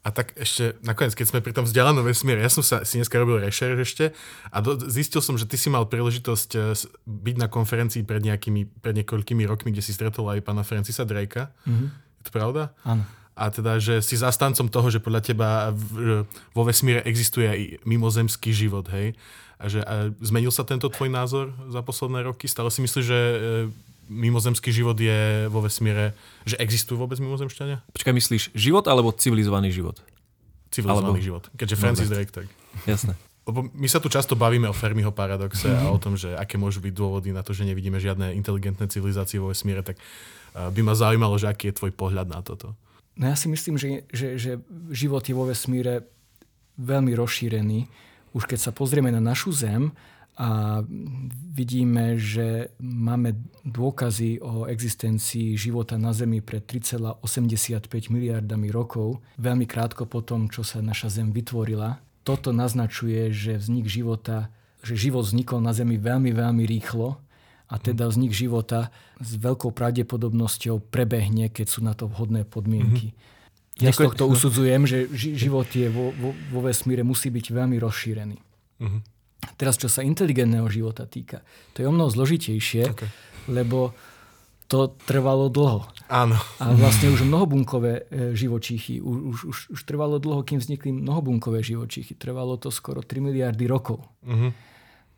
A 0.00 0.08
tak 0.08 0.32
ešte 0.40 0.80
nakoniec, 0.80 1.12
keď 1.12 1.26
sme 1.28 1.44
pri 1.44 1.52
tom 1.52 1.68
vzdialenom 1.68 2.00
vesmíre, 2.00 2.40
ja 2.40 2.48
som 2.48 2.64
sa 2.64 2.88
si 2.88 2.96
dneska 2.96 3.20
robil 3.20 3.44
rešerš 3.44 3.78
ešte 3.84 4.04
a 4.48 4.56
do, 4.64 4.80
zistil 4.88 5.20
som, 5.20 5.36
že 5.36 5.44
ty 5.44 5.60
si 5.60 5.68
mal 5.68 5.84
príležitosť 5.92 6.50
eh, 6.56 6.72
byť 7.04 7.36
na 7.36 7.52
konferencii 7.52 8.08
pred, 8.08 8.24
nejakými, 8.24 8.80
pred 8.80 8.96
niekoľkými 8.96 9.44
rokmi, 9.44 9.76
kde 9.76 9.84
si 9.84 9.92
stretol 9.92 10.24
aj 10.32 10.40
pána 10.40 10.64
Francisa 10.64 11.04
Drakea. 11.04 11.52
Mm-hmm. 11.68 11.88
Je 11.92 12.22
to 12.24 12.30
pravda? 12.32 12.72
Áno. 12.88 13.04
A 13.36 13.48
teda, 13.52 13.76
že 13.76 14.00
si 14.00 14.16
zastancom 14.16 14.68
toho, 14.72 14.88
že 14.88 15.00
podľa 15.00 15.20
teba 15.20 15.48
v, 15.72 16.24
vo 16.52 16.62
vesmíre 16.64 17.04
existuje 17.04 17.46
aj 17.48 17.60
mimozemský 17.84 18.52
život, 18.52 18.88
hej? 18.92 19.16
A 19.60 19.68
že 19.68 19.84
a 19.84 20.08
zmenil 20.24 20.48
sa 20.48 20.64
tento 20.64 20.88
tvoj 20.88 21.12
názor 21.12 21.52
za 21.68 21.84
posledné 21.84 22.24
roky? 22.24 22.48
Stále 22.48 22.72
si 22.72 22.80
myslíš, 22.80 23.04
že 23.04 23.20
eh, 23.20 23.38
mimozemský 24.10 24.74
život 24.74 24.98
je 24.98 25.46
vo 25.46 25.62
vesmíre, 25.62 26.18
že 26.42 26.58
existujú 26.58 26.98
vôbec 26.98 27.22
mimozemšťania? 27.22 27.86
Počkaj, 27.94 28.10
myslíš 28.10 28.42
život 28.58 28.82
alebo 28.90 29.14
civilizovaný 29.14 29.70
život? 29.70 30.02
Civilizovaný 30.74 31.22
alebo... 31.22 31.28
život. 31.30 31.44
Keďže 31.54 31.76
Francis 31.78 32.10
Drake, 32.10 32.34
tak. 32.34 32.50
Jasné. 32.90 33.14
Lebo 33.46 33.70
my 33.72 33.88
sa 33.88 34.02
tu 34.02 34.12
často 34.12 34.34
bavíme 34.34 34.68
o 34.68 34.74
Fermiho 34.74 35.14
paradoxe 35.14 35.70
mm-hmm. 35.70 35.86
a 35.86 35.94
o 35.94 35.98
tom, 36.02 36.18
že 36.18 36.34
aké 36.34 36.58
môžu 36.58 36.82
byť 36.82 36.92
dôvody 36.92 37.30
na 37.32 37.40
to, 37.40 37.54
že 37.54 37.64
nevidíme 37.64 37.96
žiadne 37.96 38.36
inteligentné 38.36 38.90
civilizácie 38.90 39.40
vo 39.40 39.50
vesmíre, 39.50 39.80
tak 39.86 39.96
by 40.52 40.80
ma 40.82 40.98
zaujímalo, 40.98 41.38
že 41.38 41.46
aký 41.46 41.70
je 41.70 41.78
tvoj 41.78 41.94
pohľad 41.94 42.26
na 42.26 42.42
toto. 42.42 42.74
No 43.14 43.30
ja 43.30 43.36
si 43.38 43.46
myslím, 43.46 43.78
že, 43.78 44.06
že, 44.10 44.38
že 44.38 44.50
život 44.90 45.22
je 45.22 45.34
vo 45.34 45.48
vesmíre 45.48 46.06
veľmi 46.78 47.14
rozšírený. 47.16 47.86
Už 48.30 48.46
keď 48.46 48.70
sa 48.70 48.72
pozrieme 48.74 49.10
na 49.10 49.18
našu 49.18 49.50
Zem, 49.50 49.90
a 50.40 50.80
vidíme, 51.52 52.16
že 52.16 52.72
máme 52.80 53.36
dôkazy 53.68 54.40
o 54.40 54.64
existencii 54.64 55.52
života 55.60 56.00
na 56.00 56.16
Zemi 56.16 56.40
pred 56.40 56.64
3,85 56.64 58.08
miliardami 58.08 58.72
rokov, 58.72 59.20
veľmi 59.36 59.68
krátko 59.68 60.08
po 60.08 60.24
tom, 60.24 60.48
čo 60.48 60.64
sa 60.64 60.80
naša 60.80 61.12
Zem 61.12 61.28
vytvorila. 61.36 62.00
Toto 62.24 62.56
naznačuje, 62.56 63.28
že 63.36 63.60
vznik 63.60 63.84
života, 63.84 64.48
že 64.80 64.96
život 64.96 65.28
vznikol 65.28 65.60
na 65.60 65.76
Zemi 65.76 66.00
veľmi, 66.00 66.32
veľmi 66.32 66.64
rýchlo 66.64 67.20
a 67.68 67.76
teda 67.76 68.08
vznik 68.08 68.32
života 68.32 68.88
s 69.20 69.36
veľkou 69.36 69.76
pravdepodobnosťou 69.76 70.88
prebehne, 70.88 71.52
keď 71.52 71.66
sú 71.68 71.84
na 71.84 71.92
to 71.92 72.08
vhodné 72.08 72.48
podmienky. 72.48 73.12
Mm-hmm. 73.12 73.84
Ja 73.84 73.92
z 73.92 74.08
tohto 74.08 74.24
usudzujem, 74.24 74.88
že 74.88 75.04
život 75.16 75.68
je 75.68 75.92
vo, 75.92 76.16
vo, 76.16 76.32
vo 76.32 76.60
vesmíre 76.64 77.04
musí 77.04 77.28
byť 77.28 77.46
veľmi 77.52 77.76
rozšírený. 77.76 78.40
Mm-hmm. 78.80 79.00
Teraz, 79.56 79.76
čo 79.76 79.88
sa 79.88 80.04
inteligentného 80.04 80.68
života 80.68 81.04
týka, 81.04 81.44
to 81.72 81.84
je 81.84 81.86
o 81.88 81.92
mnoho 81.92 82.12
zložitejšie, 82.12 82.82
okay. 82.92 83.08
lebo 83.48 83.92
to 84.70 84.94
trvalo 85.02 85.50
dlho. 85.50 85.82
Áno. 86.06 86.38
A 86.62 86.70
vlastne 86.78 87.10
už 87.10 87.26
mnohobunkové 87.26 88.06
e, 88.06 88.38
živočíchy, 88.38 89.02
už, 89.02 89.18
už, 89.18 89.38
už, 89.50 89.58
už 89.74 89.80
trvalo 89.82 90.22
dlho, 90.22 90.46
kým 90.46 90.62
vznikli 90.62 90.94
mnohobunkové 90.94 91.58
živočíchy. 91.58 92.14
Trvalo 92.14 92.54
to 92.54 92.70
skoro 92.70 93.02
3 93.02 93.18
miliardy 93.18 93.66
rokov. 93.66 93.98
Uh-huh. 94.22 94.54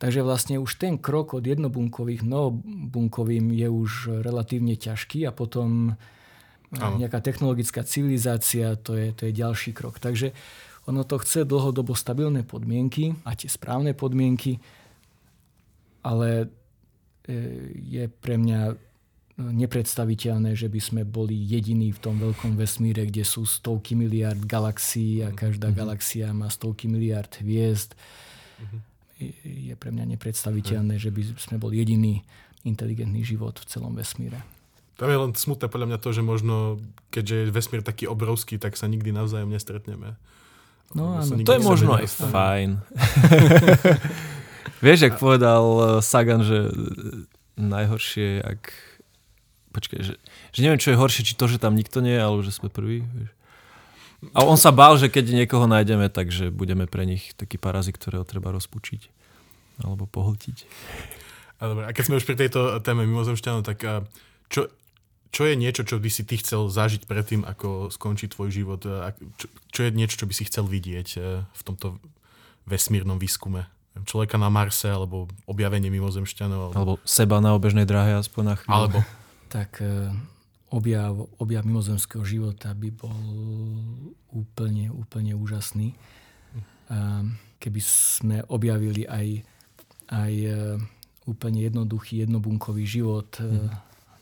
Takže 0.01 0.25
vlastne 0.25 0.57
už 0.57 0.81
ten 0.81 0.97
krok 0.97 1.37
od 1.37 1.45
jednobunkových 1.45 2.25
mnohobunkovým 2.25 3.53
je 3.53 3.67
už 3.69 3.91
relatívne 4.25 4.73
ťažký 4.73 5.29
a 5.29 5.31
potom 5.31 5.93
Áno. 6.73 6.97
nejaká 6.97 7.21
technologická 7.21 7.85
civilizácia, 7.85 8.73
to 8.73 8.97
je, 8.97 9.13
to 9.13 9.29
je 9.29 9.33
ďalší 9.37 9.71
krok. 9.77 10.01
Takže 10.01 10.33
ono 10.83 11.01
to 11.07 11.15
chce 11.19 11.47
dlhodobo 11.47 11.95
stabilné 11.95 12.43
podmienky 12.43 13.15
a 13.23 13.35
tie 13.35 13.47
správne 13.47 13.95
podmienky, 13.95 14.59
ale 16.03 16.51
e, 17.23 17.35
je 17.79 18.03
pre 18.11 18.35
mňa 18.35 18.61
e, 18.67 18.75
nepredstaviteľné, 19.39 20.59
že 20.59 20.67
by 20.67 20.79
sme 20.83 21.01
boli 21.07 21.39
jediní 21.39 21.95
v 21.95 21.99
tom 22.03 22.19
veľkom 22.19 22.59
vesmíre, 22.59 23.07
kde 23.07 23.23
sú 23.23 23.47
stovky 23.47 23.95
miliard 23.95 24.43
galaxií 24.43 25.23
a 25.23 25.31
každá 25.31 25.71
mm-hmm. 25.71 25.79
galaxia 25.79 26.27
má 26.35 26.51
stovky 26.51 26.91
miliard 26.91 27.31
hviezd. 27.39 27.95
Mm-hmm. 28.59 28.81
Je 29.71 29.73
pre 29.79 29.87
mňa 29.95 30.19
nepredstaviteľné, 30.19 30.99
že 30.99 31.07
by 31.07 31.21
sme 31.39 31.55
boli 31.55 31.79
jediný 31.79 32.19
inteligentný 32.67 33.23
život 33.23 33.55
v 33.55 33.67
celom 33.71 33.95
vesmíre. 33.95 34.43
Tam 34.99 35.07
je 35.07 35.15
len 35.15 35.31
smutné 35.31 35.71
podľa 35.71 35.95
mňa 35.95 35.99
to, 36.03 36.09
že 36.11 36.21
možno, 36.21 36.83
keďže 37.09 37.35
je 37.47 37.55
vesmír 37.55 37.81
taký 37.81 38.05
obrovský, 38.05 38.59
tak 38.59 38.75
sa 38.75 38.85
nikdy 38.91 39.15
navzájom 39.15 39.49
nestretneme. 39.49 40.19
No 40.91 41.17
áno, 41.17 41.41
to 41.41 41.51
je 41.55 41.61
možno 41.63 41.95
aj 41.95 42.07
fajn. 42.11 42.69
Vieš, 44.85 44.99
ak 45.07 45.15
povedal 45.17 45.63
eh, 45.63 45.87
Sagan, 46.03 46.43
že 46.43 46.67
eh, 46.67 46.73
najhoršie, 47.57 48.43
ak... 48.43 48.61
Počkaj, 49.73 49.99
že, 50.05 50.13
že 50.53 50.59
neviem, 50.61 50.77
čo 50.77 50.93
je 50.93 51.01
horšie, 51.01 51.25
či 51.25 51.33
to, 51.33 51.49
že 51.49 51.57
tam 51.57 51.73
nikto 51.73 52.03
nie 52.03 52.13
je, 52.13 52.21
alebo 52.21 52.45
že 52.45 52.53
sme 52.53 52.69
prví. 52.69 53.01
Vieš. 53.01 53.31
A 54.31 54.47
on 54.47 54.55
sa 54.55 54.71
bál, 54.71 54.95
že 54.95 55.11
keď 55.11 55.33
niekoho 55.33 55.67
nájdeme, 55.67 56.07
takže 56.07 56.53
budeme 56.53 56.87
pre 56.87 57.03
nich 57.03 57.35
taký 57.35 57.59
parazit, 57.59 57.99
ktorého 57.99 58.23
treba 58.23 58.55
rozpučiť. 58.55 59.11
Alebo 59.83 60.05
pohltiť. 60.07 60.57
A, 61.59 61.61
dobre, 61.67 61.83
a 61.89 61.91
keď 61.91 62.03
sme 62.05 62.17
už 62.21 62.27
pri 62.29 62.37
tejto 62.37 62.79
téme 62.85 63.03
mimozemšťanov, 63.03 63.65
tak 63.65 63.81
eh, 63.83 64.05
čo, 64.47 64.69
čo 65.33 65.49
je 65.49 65.57
niečo, 65.57 65.81
čo 65.81 65.97
by 65.97 66.09
si 66.13 66.21
ty 66.29 66.37
chcel 66.37 66.69
zažiť 66.69 67.09
predtým, 67.09 67.41
ako 67.41 67.89
skončí 67.89 68.29
tvoj 68.29 68.53
život? 68.53 68.85
Čo, 69.41 69.49
čo 69.73 69.79
je 69.81 69.89
niečo, 69.89 70.21
čo 70.21 70.29
by 70.29 70.33
si 70.37 70.45
chcel 70.45 70.69
vidieť 70.69 71.09
eh, 71.17 71.41
v 71.41 71.61
tomto 71.65 71.97
vesmírnom 72.69 73.17
výskume? 73.17 73.65
Človeka 74.05 74.37
na 74.37 74.53
Marse, 74.53 74.89
alebo 74.93 75.25
objavenie 75.49 75.89
mimozemšťanov? 75.89 76.59
Alebo, 76.69 76.77
alebo 76.77 76.93
seba 77.01 77.41
na 77.41 77.57
obežnej 77.57 77.89
dráhe 77.89 78.13
aspoň 78.13 78.43
na 78.45 78.55
chvíľu. 78.55 78.77
Alebo? 78.77 78.99
Tak 79.53 79.85
eh, 79.85 80.09
objav, 80.73 81.29
objav 81.37 81.61
mimozemského 81.61 82.25
života 82.25 82.73
by 82.73 82.89
bol 82.89 83.21
úplne, 84.33 84.89
úplne 84.89 85.37
úžasný. 85.37 85.93
Keby 87.61 87.81
sme 87.85 88.41
objavili 88.49 89.05
aj, 89.05 89.45
aj 90.09 90.33
eh, 90.41 90.57
úplne 91.29 91.69
jednoduchý, 91.69 92.25
jednobunkový 92.25 92.85
život 92.85 93.29
hmm. 93.37 93.69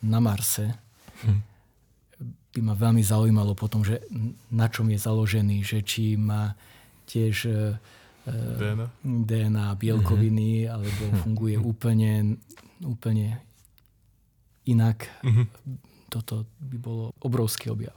na 0.04 0.20
Marse, 0.20 0.91
by 2.52 2.60
ma 2.60 2.76
veľmi 2.76 3.00
zaujímalo 3.00 3.56
potom, 3.56 3.82
že 3.82 4.04
na 4.52 4.68
čom 4.68 4.92
je 4.92 5.00
založený, 5.00 5.64
že 5.64 5.80
či 5.82 6.20
má 6.20 6.52
tiež 7.08 7.36
e, 7.48 7.52
e, 8.28 8.34
DNA, 8.60 8.88
DNA 9.04 9.68
bielkoviny, 9.80 10.68
mm-hmm. 10.68 10.74
alebo 10.76 11.04
funguje 11.24 11.56
úplne, 11.56 12.36
úplne 12.84 13.40
inak. 14.68 15.08
Mm-hmm. 15.24 15.46
Toto 16.12 16.44
by 16.60 16.78
bolo 16.78 17.06
obrovský 17.24 17.72
objav. 17.72 17.96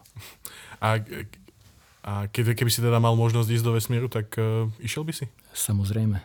A, 0.78 1.02
a 2.06 2.12
keby, 2.30 2.54
keby 2.54 2.70
si 2.70 2.78
teda 2.78 3.02
mal 3.02 3.18
možnosť 3.18 3.50
ísť 3.50 3.64
do 3.66 3.74
vesmíru, 3.74 4.06
tak 4.06 4.38
uh, 4.38 4.70
išiel 4.78 5.02
by 5.02 5.12
si? 5.18 5.26
Samozrejme. 5.50 6.22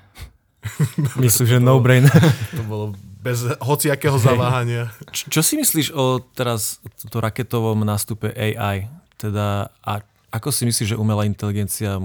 Myslím, 1.24 1.48
že 1.50 1.58
no 1.58 1.82
brain. 1.82 2.06
to 2.58 2.62
bolo 2.62 2.94
bez 3.20 3.44
hociakého 3.60 4.16
zaváhania. 4.16 4.96
Čo, 5.12 5.40
čo 5.40 5.42
si 5.44 5.60
myslíš 5.60 5.92
o 5.92 6.24
teraz 6.34 6.80
to 7.12 7.20
raketovom 7.20 7.84
nástupe 7.84 8.32
AI? 8.32 8.88
Teda, 9.20 9.76
a 9.84 10.02
ako 10.32 10.50
si 10.56 10.64
myslíš, 10.64 10.96
že 10.96 11.00
umelá 11.00 11.28
inteligencia 11.28 12.00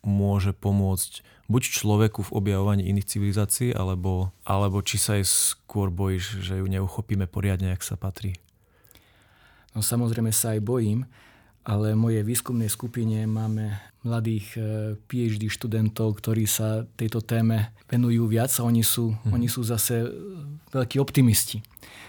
môže 0.00 0.54
pomôcť 0.54 1.26
buď 1.50 1.62
človeku 1.82 2.30
v 2.30 2.34
objavovaní 2.38 2.86
iných 2.86 3.10
civilizácií, 3.10 3.74
alebo, 3.74 4.30
alebo 4.46 4.78
či 4.86 5.02
sa 5.02 5.18
aj 5.18 5.26
skôr 5.26 5.90
bojíš, 5.90 6.38
že 6.46 6.62
ju 6.62 6.66
neuchopíme 6.70 7.26
poriadne, 7.26 7.74
ak 7.74 7.82
sa 7.82 7.98
patrí? 7.98 8.38
No 9.74 9.82
samozrejme 9.82 10.30
sa 10.30 10.54
aj 10.54 10.62
bojím, 10.62 11.10
ale 11.64 11.92
mojej 11.92 12.24
výskumnej 12.24 12.72
skupine 12.72 13.28
máme 13.28 13.76
mladých 14.00 14.46
e, 14.56 14.60
PhD 14.96 15.52
študentov, 15.52 16.16
ktorí 16.24 16.48
sa 16.48 16.88
tejto 16.96 17.20
téme 17.20 17.76
venujú 17.84 18.24
viac 18.32 18.48
a 18.56 18.64
oni 18.64 18.80
sú, 18.80 19.12
mm. 19.12 19.32
oni 19.32 19.48
sú 19.48 19.60
zase 19.60 20.08
veľkí 20.72 20.96
optimisti. 20.96 21.60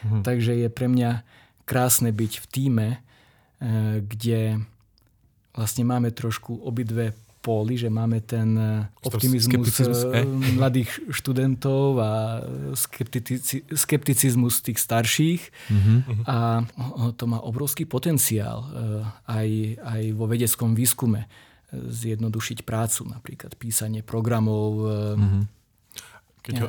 Mm. 0.07 0.23
Takže 0.23 0.55
je 0.55 0.67
pre 0.71 0.87
mňa 0.87 1.27
krásne 1.67 2.15
byť 2.15 2.33
v 2.39 2.45
týme, 2.47 2.87
e, 2.95 2.97
kde 3.99 4.63
vlastne 5.51 5.83
máme 5.83 6.15
trošku 6.15 6.63
obidve 6.63 7.11
póly, 7.41 7.75
že 7.75 7.89
máme 7.89 8.21
ten 8.21 8.53
e, 8.53 8.85
optimizmus 9.01 9.73
eh? 9.81 10.21
mladých 10.61 10.89
študentov 11.09 11.97
a 11.97 12.11
skeptici, 12.77 13.65
skepticizmus 13.73 14.61
tých 14.61 14.77
starších 14.77 15.41
mm-hmm. 15.49 16.29
a 16.29 16.63
to 17.17 17.25
má 17.25 17.41
obrovský 17.41 17.89
potenciál 17.89 18.61
aj, 19.25 19.49
aj 19.81 20.01
vo 20.13 20.25
vedeckom 20.29 20.77
výskume 20.77 21.25
zjednodušiť 21.73 22.67
prácu, 22.67 23.07
napríklad 23.07 23.55
písanie 23.55 24.03
programov. 24.03 24.71
Mm-hmm. 25.17 25.43
Keď, 26.41 26.55
ho, 26.61 26.67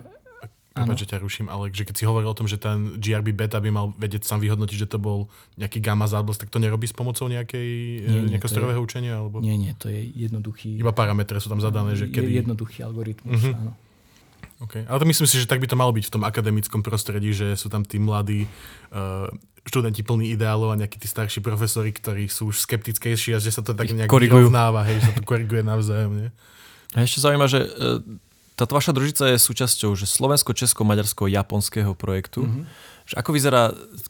Prepač, 0.72 1.04
že 1.04 1.10
ťa 1.12 1.20
ruším, 1.20 1.46
ale 1.52 1.68
že 1.68 1.84
keď 1.84 1.94
si 2.00 2.04
hovoril 2.08 2.32
o 2.32 2.36
tom, 2.36 2.48
že 2.48 2.56
ten 2.56 2.96
GRB 2.96 3.36
beta 3.36 3.60
by 3.60 3.68
mal 3.68 3.86
vedieť 4.00 4.24
sám 4.24 4.40
vyhodnotiť, 4.40 4.76
že 4.80 4.88
to 4.88 4.96
bol 4.96 5.28
nejaký 5.60 5.84
gamma 5.84 6.08
záblesк, 6.08 6.48
tak 6.48 6.50
to 6.50 6.56
nerobí 6.56 6.88
s 6.88 6.96
pomocou 6.96 7.28
nejakej, 7.28 7.68
nie, 8.08 8.20
nie, 8.24 8.30
nejakého 8.36 8.48
strojového 8.48 8.80
je, 8.80 8.86
učenia? 8.88 9.12
Alebo... 9.20 9.44
Nie, 9.44 9.60
nie, 9.60 9.76
to 9.76 9.92
je 9.92 10.00
jednoduchý... 10.00 10.80
Iba 10.80 10.96
parametre 10.96 11.36
sú 11.44 11.52
tam 11.52 11.60
zadané, 11.60 11.92
že 11.92 12.08
kedy... 12.08 12.24
Je 12.24 12.40
jednoduchý 12.40 12.88
algoritmus, 12.88 13.36
uh-huh. 13.36 13.52
áno. 13.52 13.72
Okay. 14.62 14.86
Ale 14.86 15.02
to 15.02 15.06
myslím 15.10 15.26
si, 15.26 15.42
že 15.42 15.50
tak 15.50 15.58
by 15.58 15.66
to 15.66 15.74
malo 15.74 15.90
byť 15.90 16.06
v 16.06 16.12
tom 16.14 16.22
akademickom 16.22 16.80
prostredí, 16.86 17.34
že 17.34 17.58
sú 17.58 17.66
tam 17.66 17.82
tí 17.82 17.98
mladí 17.98 18.46
uh, 18.94 19.26
študenti 19.66 20.06
plní 20.06 20.32
ideálov 20.38 20.72
a 20.72 20.78
nejakí 20.78 21.02
tí 21.02 21.10
starší 21.10 21.42
profesori, 21.42 21.90
ktorí 21.90 22.30
sú 22.30 22.54
už 22.54 22.62
skeptickejší 22.62 23.34
a 23.34 23.42
že 23.42 23.50
sa 23.50 23.66
to 23.66 23.74
tak 23.74 23.90
nejak 23.90 24.06
vyrovnáva, 24.06 24.86
hej, 24.86 25.02
že 25.02 25.10
sa 25.10 25.14
to 25.18 25.26
koriguje 25.26 25.66
navzájom. 25.66 26.14
Nie? 26.14 26.28
A 26.94 27.02
ešte 27.02 27.18
zaujíma, 27.26 27.46
že 27.50 27.66
uh, 27.66 27.98
táto 28.62 28.78
vaša 28.78 28.94
družica 28.94 29.34
je 29.34 29.42
súčasťou 29.42 29.98
že 29.98 30.06
slovensko-česko-maďarsko-japonského 30.06 31.98
projektu. 31.98 32.46
Mm-hmm. 32.46 32.64
Že 33.10 33.14
ako 33.18 33.30
vyzerá 33.34 33.62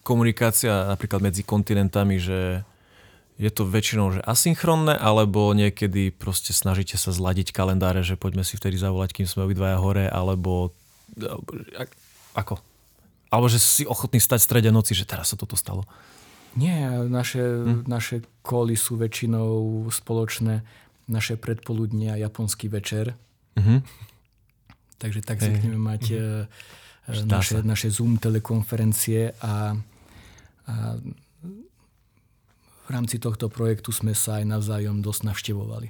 komunikácia 0.04 0.92
napríklad 0.92 1.24
medzi 1.24 1.40
kontinentami, 1.40 2.20
že 2.20 2.60
je 3.40 3.48
to 3.48 3.64
väčšinou 3.64 4.12
že 4.12 4.20
asynchronné, 4.20 4.92
alebo 4.92 5.56
niekedy 5.56 6.12
proste 6.12 6.52
snažíte 6.52 7.00
sa 7.00 7.16
zladiť 7.16 7.56
kalendáre, 7.56 8.04
že 8.04 8.20
poďme 8.20 8.44
si 8.44 8.60
vtedy 8.60 8.76
zavolať, 8.76 9.16
kým 9.16 9.26
sme 9.26 9.48
obidvaja 9.48 9.80
hore, 9.80 10.04
alebo 10.04 10.76
ako? 12.36 12.60
Alebo 13.32 13.48
že 13.48 13.56
si 13.56 13.88
ochotný 13.88 14.20
stať 14.20 14.44
v 14.44 14.48
strede 14.52 14.68
noci, 14.68 14.92
že 14.92 15.08
teraz 15.08 15.32
sa 15.32 15.40
toto 15.40 15.56
stalo. 15.56 15.88
Nie, 16.52 17.08
naše, 17.08 17.40
hm? 17.40 17.88
naše 17.88 18.20
koly 18.44 18.76
sú 18.76 19.00
väčšinou 19.00 19.88
spoločné. 19.88 20.60
Naše 21.08 21.40
predpoludnia 21.40 22.20
japonský 22.20 22.68
večer. 22.68 23.16
Mm-hmm. 23.56 24.11
Takže 25.02 25.20
tak 25.26 25.42
zvykneme 25.42 25.82
mať 25.82 26.02
mm-hmm. 26.14 27.26
naše, 27.26 27.58
naše 27.66 27.88
Zoom 27.90 28.22
telekonferencie 28.22 29.34
a, 29.42 29.74
a 30.70 30.74
v 32.86 32.88
rámci 32.90 33.18
tohto 33.18 33.50
projektu 33.50 33.90
sme 33.90 34.14
sa 34.14 34.38
aj 34.38 34.44
navzájom 34.46 35.02
dosť 35.02 35.34
navštevovali. 35.34 35.88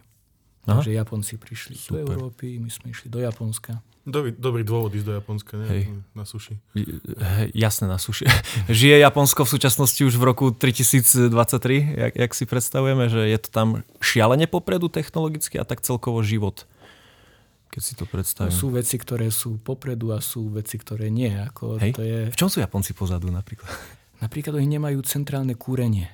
Aha. 0.64 0.80
Takže 0.80 0.96
Japonci 0.96 1.36
prišli 1.36 1.74
Super. 1.76 2.08
do 2.08 2.16
Európy, 2.16 2.56
my 2.56 2.70
sme 2.72 2.94
išli 2.94 3.12
do 3.12 3.20
Japonska. 3.20 3.84
Dobrý, 4.02 4.34
dobrý 4.34 4.66
dôvod 4.66 4.90
ísť 4.98 5.06
do 5.06 5.14
Japonska, 5.14 5.52
ne? 5.62 5.66
Hej. 5.70 5.82
Na 6.10 6.26
suši. 6.26 6.58
Hej, 6.74 7.48
jasné, 7.54 7.86
na 7.86 8.02
suši. 8.02 8.26
Žije 8.82 8.98
Japonsko 8.98 9.46
v 9.46 9.50
súčasnosti 9.54 10.00
už 10.02 10.14
v 10.18 10.24
roku 10.26 10.50
3023, 10.50 11.30
jak, 12.00 12.12
jak 12.18 12.32
si 12.34 12.44
predstavujeme, 12.48 13.06
že 13.06 13.30
je 13.30 13.38
to 13.38 13.48
tam 13.52 13.68
šialene 14.02 14.50
popredu 14.50 14.90
technologicky 14.90 15.54
a 15.58 15.62
tak 15.62 15.86
celkovo 15.86 16.18
život 16.26 16.66
keď 17.72 17.82
si 17.82 17.96
to 17.96 18.04
predstavím. 18.04 18.52
Sú 18.52 18.68
veci, 18.68 19.00
ktoré 19.00 19.32
sú 19.32 19.56
popredu 19.56 20.12
a 20.12 20.20
sú 20.20 20.52
veci, 20.52 20.76
ktoré 20.76 21.08
nie. 21.08 21.32
Ako 21.32 21.80
Hej. 21.80 21.96
to 21.96 22.04
je... 22.04 22.28
V 22.28 22.36
čom 22.36 22.52
sú 22.52 22.60
Japonci 22.60 22.92
pozadu 22.92 23.32
napríklad? 23.32 23.72
Napríklad 24.20 24.60
oni 24.60 24.76
nemajú 24.76 25.00
centrálne 25.08 25.56
kúrenie. 25.56 26.12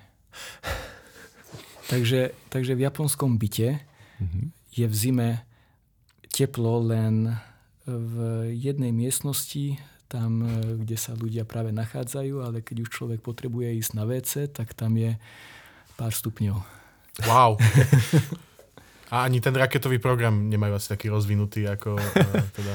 takže, 1.90 2.30
takže 2.46 2.78
v 2.78 2.86
japonskom 2.86 3.42
byte 3.42 3.82
mm-hmm. 4.22 4.44
je 4.78 4.86
v 4.86 4.94
zime 4.94 5.28
teplo 6.30 6.78
len 6.86 7.34
v 7.84 8.14
jednej 8.54 8.94
miestnosti, 8.94 9.82
tam, 10.09 10.46
kde 10.86 10.96
sa 10.96 11.12
ľudia 11.12 11.44
práve 11.44 11.74
nachádzajú, 11.74 12.40
ale 12.40 12.64
keď 12.64 12.86
už 12.86 12.88
človek 12.88 13.20
potrebuje 13.20 13.76
ísť 13.76 13.92
na 13.92 14.09
WC, 14.09 14.48
tak 14.48 14.72
tam 14.72 14.96
je 14.96 15.18
pár 16.00 16.14
stupňov. 16.14 16.64
Wow. 17.26 17.59
A 19.09 19.24
ani 19.24 19.40
ten 19.40 19.56
raketový 19.56 19.96
program 19.98 20.52
nemajú 20.52 20.76
asi 20.76 20.88
taký 20.92 21.09
rozvinutý 21.09 21.64
ako 21.64 21.96
uh, 21.96 22.44
teda 22.59 22.74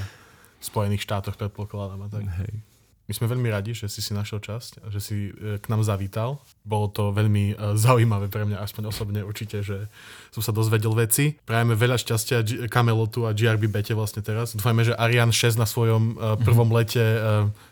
v 0.60 0.64
Spojených 0.64 1.04
štátoch, 1.04 1.36
predpokladám. 1.36 2.08
tak. 2.08 2.24
Hej. 2.24 2.64
My 3.04 3.12
sme 3.12 3.28
veľmi 3.36 3.52
radi, 3.52 3.76
že 3.76 3.92
si 3.92 4.00
si 4.00 4.16
našiel 4.16 4.40
časť, 4.40 4.88
že 4.88 5.00
si 5.04 5.16
e, 5.28 5.60
k 5.60 5.66
nám 5.68 5.84
zavítal. 5.84 6.40
Bolo 6.64 6.88
to 6.88 7.12
veľmi 7.12 7.52
uh, 7.52 7.76
zaujímavé 7.76 8.32
pre 8.32 8.48
mňa, 8.48 8.64
aspoň 8.64 8.96
osobne 8.96 9.20
určite, 9.28 9.60
že 9.60 9.92
som 10.32 10.40
sa 10.40 10.56
dozvedel 10.56 10.96
veci. 10.96 11.36
Prajeme 11.44 11.76
veľa 11.76 12.00
šťastia 12.00 12.38
G- 12.48 12.64
Camelotu 12.72 13.28
a 13.28 13.36
GRB 13.36 13.68
bete 13.68 13.92
vlastne 13.92 14.24
teraz. 14.24 14.56
Dúfajme, 14.56 14.88
že 14.88 14.96
Ariane 14.96 15.36
6 15.36 15.60
na 15.60 15.68
svojom 15.68 16.16
uh, 16.16 16.40
prvom 16.40 16.72
lete 16.72 17.04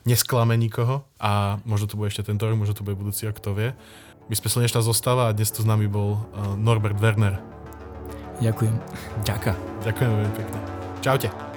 nesklame 0.03 0.59
nikoho 0.59 1.07
a 1.16 1.64
možno 1.64 1.88
to 1.88 1.95
bude 1.95 2.12
ešte 2.12 2.28
tento 2.28 2.43
rok, 2.43 2.59
možno 2.59 2.76
to 2.76 2.84
bude 2.84 2.99
budúci 2.99 3.24
rok, 3.24 3.39
kto 3.39 3.55
vie. 3.55 3.72
My 4.28 4.36
sme 4.36 4.51
slnečná 4.51 4.84
zostava 4.84 5.32
a 5.32 5.36
dnes 5.36 5.47
tu 5.47 5.64
s 5.64 5.68
nami 5.68 5.88
bol 5.88 6.28
Norbert 6.59 6.99
Werner. 6.99 7.61
Ďakujem. 8.42 8.76
Ďakujem. 9.22 9.58
Ďakujem 9.86 10.10
veľmi 10.10 10.34
pekne. 10.34 10.60
Čaute. 11.06 11.51